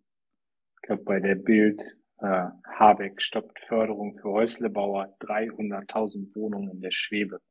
[0.75, 1.81] ich glaube bei der Bild,
[2.19, 7.41] äh, Habeck stoppt Förderung für Häuslebauer, 300.000 Wohnungen in der Schwebe.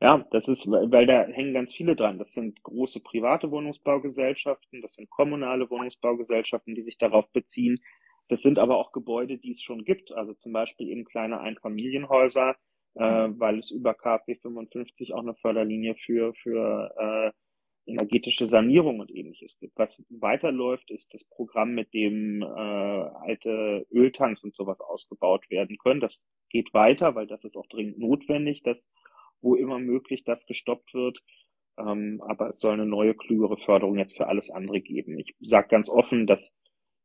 [0.00, 2.18] Ja, das ist, weil da hängen ganz viele dran.
[2.18, 7.80] Das sind große private Wohnungsbaugesellschaften, das sind kommunale Wohnungsbaugesellschaften, die sich darauf beziehen.
[8.28, 12.56] Das sind aber auch Gebäude, die es schon gibt, also zum Beispiel eben kleine Einfamilienhäuser,
[12.94, 19.14] äh, weil es über KfW 55 auch eine Förderlinie für, für äh, energetische Sanierung und
[19.14, 19.78] ähnliches gibt.
[19.78, 26.00] Was weiterläuft, ist das Programm, mit dem äh, alte Öltanks und sowas ausgebaut werden können.
[26.00, 28.90] Das geht weiter, weil das ist auch dringend notwendig, dass
[29.46, 31.22] wo immer möglich das gestoppt wird.
[31.78, 35.18] Ähm, aber es soll eine neue, klügere Förderung jetzt für alles andere geben.
[35.18, 36.52] Ich sage ganz offen, das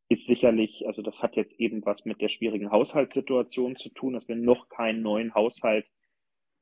[0.09, 4.27] ist sicherlich, also das hat jetzt eben was mit der schwierigen Haushaltssituation zu tun, dass
[4.27, 5.89] wir noch keinen neuen Haushalt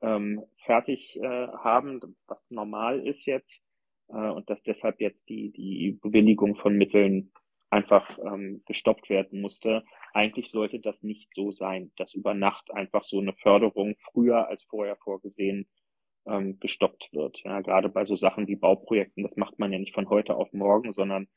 [0.02, 3.64] ähm, fertig äh, haben, was normal ist jetzt,
[4.10, 7.32] äh, und dass deshalb jetzt die, die Bewilligung von Mitteln
[7.70, 9.84] einfach ähm, gestoppt werden musste.
[10.14, 14.64] Eigentlich sollte das nicht so sein, dass über Nacht einfach so eine Förderung früher als
[14.64, 15.68] vorher vorgesehen
[16.26, 17.42] ähm, gestoppt wird.
[17.44, 20.52] Ja, gerade bei so Sachen wie Bauprojekten, das macht man ja nicht von heute auf
[20.54, 21.28] morgen, sondern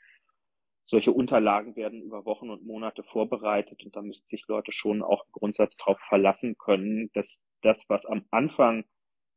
[0.86, 5.24] solche Unterlagen werden über Wochen und Monate vorbereitet und da müssen sich Leute schon auch
[5.26, 8.84] im Grundsatz darauf verlassen können, dass das, was am Anfang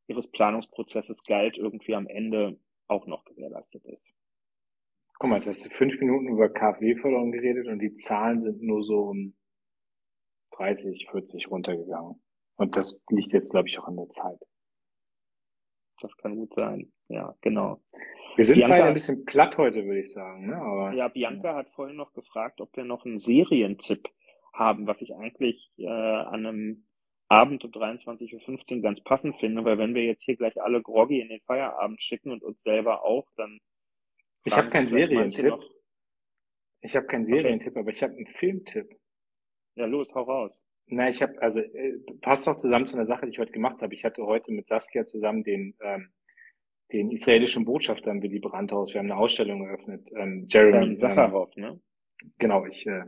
[0.07, 4.11] ihres Planungsprozesses galt, irgendwie am Ende auch noch gewährleistet ist.
[5.17, 8.99] Guck mal, du hast fünf Minuten über KfW-Förderung geredet und die Zahlen sind nur so
[9.09, 9.35] um
[10.57, 12.21] 30, 40 runtergegangen.
[12.57, 14.39] Und das liegt jetzt, glaube ich, auch an der Zeit.
[16.01, 16.91] Das kann gut sein.
[17.07, 17.81] Ja, genau.
[18.35, 20.47] Wir sind Bianca, beide ein bisschen platt heute, würde ich sagen.
[20.47, 20.57] Ne?
[20.57, 24.09] Aber, ja, Bianca hat vorhin noch gefragt, ob wir noch einen Serientipp
[24.53, 26.87] haben, was ich eigentlich äh, an einem
[27.27, 31.21] Abend um 23.15 Uhr ganz passend finde, weil wenn wir jetzt hier gleich alle groggy
[31.21, 33.59] in den Feierabend schicken und uns selber auch, dann
[34.45, 35.53] ich habe keinen Serientipp.
[36.81, 37.79] Ich habe keinen Serientipp, okay.
[37.79, 38.95] aber ich habe einen Filmtipp.
[39.75, 40.65] Ja, los, hau raus.
[40.87, 43.81] Na, ich habe, also äh, passt doch zusammen zu einer Sache, die ich heute gemacht
[43.81, 43.93] habe.
[43.95, 46.13] Ich hatte heute mit Saskia zusammen den ähm,
[46.91, 48.93] den israelischen Botschafter im Willy Brandt-Haus.
[48.93, 50.11] Wir haben eine Ausstellung eröffnet.
[50.15, 51.79] Ähm, Jeremy ähm, Sacharov, ne?
[52.37, 53.05] Genau, ich äh,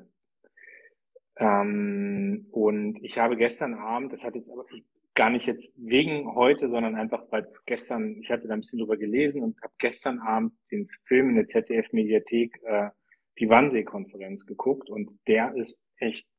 [1.37, 4.65] ähm, und ich habe gestern Abend, das hat jetzt aber
[5.17, 8.97] gar nicht jetzt wegen heute, sondern einfach, weil gestern, ich hatte da ein bisschen drüber
[8.97, 12.89] gelesen und habe gestern Abend den Film in der ZDF-Mediathek äh,
[13.39, 16.29] die Wannsee-Konferenz geguckt und der ist echt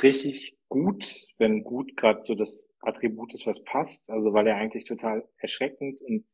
[0.00, 4.84] richtig gut, wenn gut gerade so das Attribut ist, was passt, also weil er eigentlich
[4.84, 6.24] total erschreckend und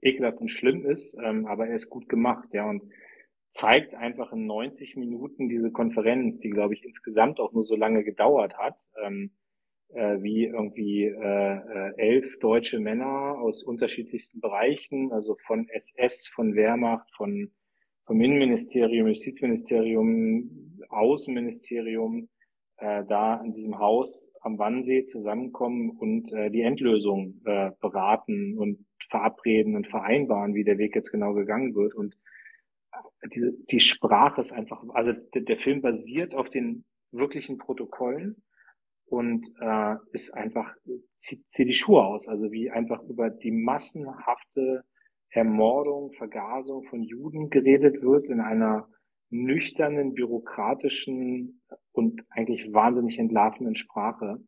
[0.00, 2.82] ekelhaft und schlimm ist, ähm, aber er ist gut gemacht, ja, und
[3.50, 8.02] zeigt einfach in 90 Minuten diese Konferenz, die, glaube ich, insgesamt auch nur so lange
[8.02, 9.30] gedauert hat, ähm,
[9.94, 16.54] äh, wie irgendwie äh, äh, elf deutsche Männer aus unterschiedlichsten Bereichen, also von SS, von
[16.54, 17.50] Wehrmacht, von
[18.04, 22.28] vom Innenministerium, Justizministerium, Außenministerium,
[22.78, 28.84] äh, da in diesem Haus am Wannsee zusammenkommen und äh, die Endlösung äh, beraten und
[29.08, 31.94] verabreden und vereinbaren, wie der Weg jetzt genau gegangen wird.
[31.94, 32.18] Und
[33.32, 38.42] diese, die Sprache ist einfach, also der, der Film basiert auf den wirklichen Protokollen
[39.12, 40.74] und äh, ist einfach,
[41.18, 44.84] zieht, zieht die Schuhe aus, also wie einfach über die massenhafte
[45.28, 48.88] Ermordung, Vergasung von Juden geredet wird in einer
[49.28, 51.60] nüchternen, bürokratischen
[51.92, 54.38] und eigentlich wahnsinnig entlarvenden Sprache.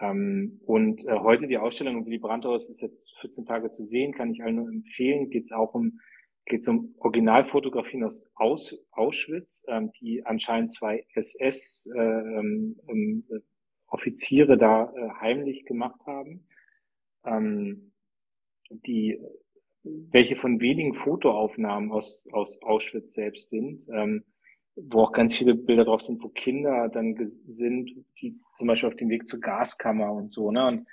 [0.00, 4.14] Ähm, und äh, heute die Ausstellung um Willy Brandt ist jetzt 14 Tage zu sehen,
[4.14, 5.28] kann ich allen nur empfehlen.
[5.28, 6.00] Geht es auch um
[6.46, 12.76] geht um Originalfotografien aus, aus Auschwitz, ähm, die anscheinend zwei SS äh, ähm,
[13.90, 16.46] Offiziere da äh, heimlich gemacht haben,
[17.24, 17.92] ähm,
[18.70, 19.20] die
[19.82, 24.24] welche von wenigen Fotoaufnahmen aus, aus Auschwitz selbst sind, ähm,
[24.76, 28.96] wo auch ganz viele Bilder drauf sind, wo Kinder dann sind, die zum Beispiel auf
[28.96, 30.66] dem Weg zur Gaskammer und so, ne?
[30.66, 30.86] Und,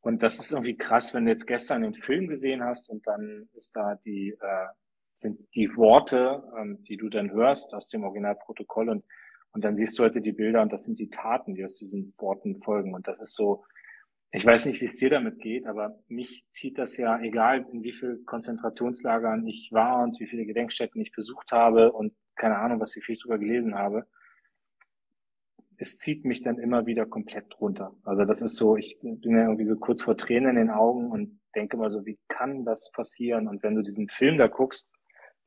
[0.00, 3.48] und das ist irgendwie krass, wenn du jetzt gestern den Film gesehen hast und dann
[3.54, 4.66] ist da die, äh,
[5.14, 9.04] sind die Worte, ähm, die du dann hörst aus dem Originalprotokoll und,
[9.52, 12.14] und dann siehst du heute die Bilder und das sind die Taten, die aus diesen
[12.18, 12.94] Worten folgen.
[12.94, 13.64] Und das ist so,
[14.30, 17.82] ich weiß nicht, wie es dir damit geht, aber mich zieht das ja, egal in
[17.82, 22.80] wie viel Konzentrationslagern ich war und wie viele Gedenkstätten ich besucht habe und keine Ahnung,
[22.80, 24.06] was ich viel drüber gelesen habe.
[25.76, 27.94] Es zieht mich dann immer wieder komplett runter.
[28.04, 31.10] Also das ist so, ich bin ja irgendwie so kurz vor Tränen in den Augen
[31.10, 33.48] und denke mal so, wie kann das passieren?
[33.48, 34.88] Und wenn du diesen Film da guckst,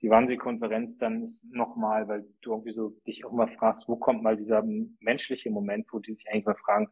[0.02, 4.24] die Wannsee-Konferenz, dann ist nochmal, weil du irgendwie so dich auch mal fragst, wo kommt
[4.24, 4.64] mal dieser
[5.00, 6.90] menschliche Moment, wo die sich eigentlich mal fragen,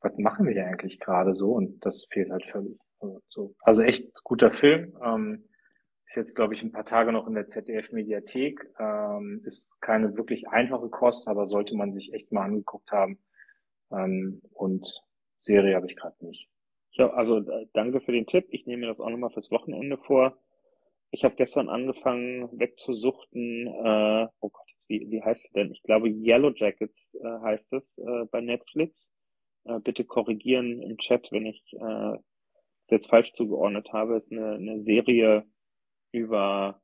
[0.00, 1.52] was machen wir da eigentlich gerade so?
[1.52, 2.78] Und das fehlt halt völlig.
[3.00, 3.54] Also, so.
[3.62, 4.96] also echt guter Film.
[5.02, 5.44] Ähm,
[6.04, 8.68] ist jetzt, glaube ich, ein paar Tage noch in der ZDF-Mediathek.
[8.78, 13.18] Ähm, ist keine wirklich einfache Kost, aber sollte man sich echt mal angeguckt haben.
[13.92, 15.02] Ähm, und
[15.38, 16.48] Serie habe ich gerade nicht.
[16.92, 18.46] Ja, also äh, danke für den Tipp.
[18.50, 20.36] Ich nehme mir das auch nochmal fürs Wochenende vor.
[21.12, 23.66] Ich habe gestern angefangen wegzusuchten.
[23.66, 25.72] Äh, oh Gott, wie, wie heißt es denn?
[25.72, 29.14] Ich glaube Yellow Jackets äh, heißt es äh, bei Netflix.
[29.64, 32.16] Äh, bitte korrigieren im Chat, wenn ich äh,
[32.90, 35.44] jetzt falsch zugeordnet habe, ist eine, eine Serie
[36.12, 36.80] über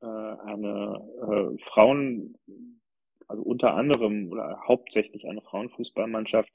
[0.00, 2.38] äh, eine äh, Frauen,
[3.28, 6.52] also unter anderem oder hauptsächlich eine Frauenfußballmannschaft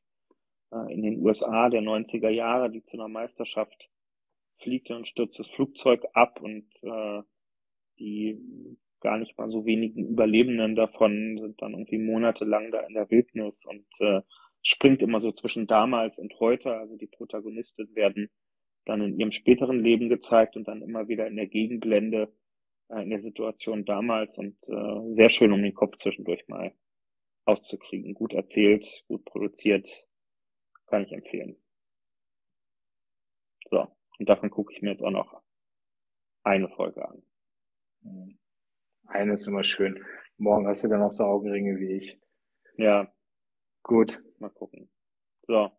[0.72, 3.90] äh, in den USA der 90er Jahre, die zu einer Meisterschaft
[4.62, 7.22] fliegt und stürzt das Flugzeug ab und äh,
[8.00, 8.38] die
[9.02, 13.66] gar nicht mal so wenigen Überlebenden davon sind dann irgendwie monatelang da in der Wildnis
[13.66, 14.22] und äh,
[14.62, 16.74] springt immer so zwischen damals und heute.
[16.74, 18.30] Also die Protagonisten werden
[18.86, 22.32] dann in ihrem späteren Leben gezeigt und dann immer wieder in der Gegenblende
[22.90, 26.74] äh, in der Situation damals und äh, sehr schön, um den Kopf zwischendurch mal
[27.46, 28.14] auszukriegen.
[28.14, 29.88] Gut erzählt, gut produziert,
[30.88, 31.58] kann ich empfehlen.
[33.70, 33.88] So,
[34.22, 35.42] und davon gucke ich mir jetzt auch noch
[36.44, 37.24] eine Folge an.
[39.08, 40.06] Eine ist immer schön.
[40.38, 42.22] Morgen hast du dann auch so Augenringe wie ich.
[42.78, 43.12] Ja.
[43.82, 44.24] Gut.
[44.38, 44.92] Mal gucken.
[45.48, 45.72] So.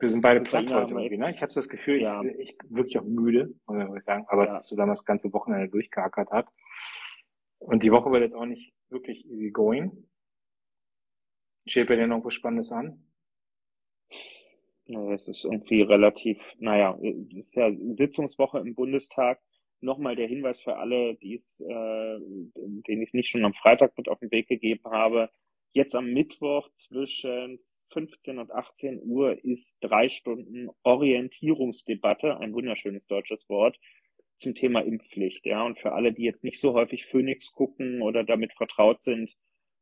[0.00, 1.30] Wir sind beide platt heute irgendwie, ne?
[1.30, 2.20] Ich habe so das Gefühl, ja.
[2.24, 4.24] ich bin ich wirklich auch müde, muss ich sagen.
[4.26, 4.50] Aber ja.
[4.50, 6.52] es ist so dann das ganze Wochenende durchgeackert hat.
[7.58, 10.10] Und die Woche wird jetzt auch nicht wirklich easy going.
[11.68, 13.06] Steht bei dir noch was Spannendes an?
[15.12, 16.98] Es ist irgendwie relativ, naja,
[17.36, 19.40] ist ja Sitzungswoche im Bundestag.
[19.80, 23.96] Nochmal der Hinweis für alle, die es, äh, denen ich es nicht schon am Freitag
[23.96, 25.30] mit auf den Weg gegeben habe.
[25.72, 27.60] Jetzt am Mittwoch zwischen
[27.92, 33.78] 15 und 18 Uhr ist drei Stunden Orientierungsdebatte, ein wunderschönes deutsches Wort,
[34.36, 35.46] zum Thema Impfpflicht.
[35.46, 39.36] Ja, und für alle, die jetzt nicht so häufig Phoenix gucken oder damit vertraut sind,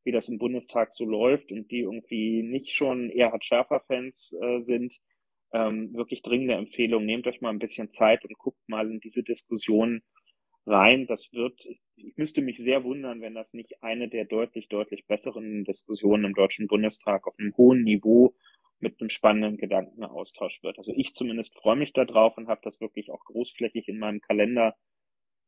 [0.08, 4.98] wie das im Bundestag so läuft und die irgendwie nicht schon Erhard Schärfer-Fans äh, sind,
[5.52, 9.22] ähm, wirklich dringende Empfehlung, nehmt euch mal ein bisschen Zeit und guckt mal in diese
[9.22, 10.00] Diskussion
[10.64, 11.06] rein.
[11.06, 11.62] Das wird,
[11.96, 16.34] ich müsste mich sehr wundern, wenn das nicht eine der deutlich, deutlich besseren Diskussionen im
[16.34, 18.34] Deutschen Bundestag auf einem hohen Niveau
[18.80, 20.78] mit einem spannenden Gedankenaustausch wird.
[20.78, 24.74] Also ich zumindest freue mich darauf und habe das wirklich auch großflächig in meinem Kalender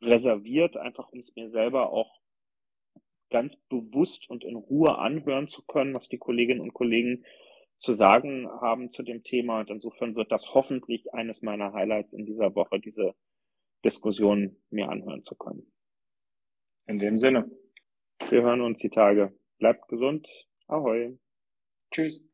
[0.02, 2.20] reserviert, einfach um es mir selber auch
[3.30, 7.24] ganz bewusst und in Ruhe anhören zu können, was die Kolleginnen und Kollegen
[7.78, 9.60] zu sagen haben zu dem Thema.
[9.60, 13.14] Und insofern wird das hoffentlich eines meiner Highlights in dieser Woche, diese
[13.84, 15.72] Diskussion mir anhören zu können.
[16.86, 17.50] In dem Sinne.
[18.28, 19.32] Wir hören uns die Tage.
[19.58, 20.28] Bleibt gesund.
[20.66, 21.18] Ahoi.
[21.90, 22.29] Tschüss.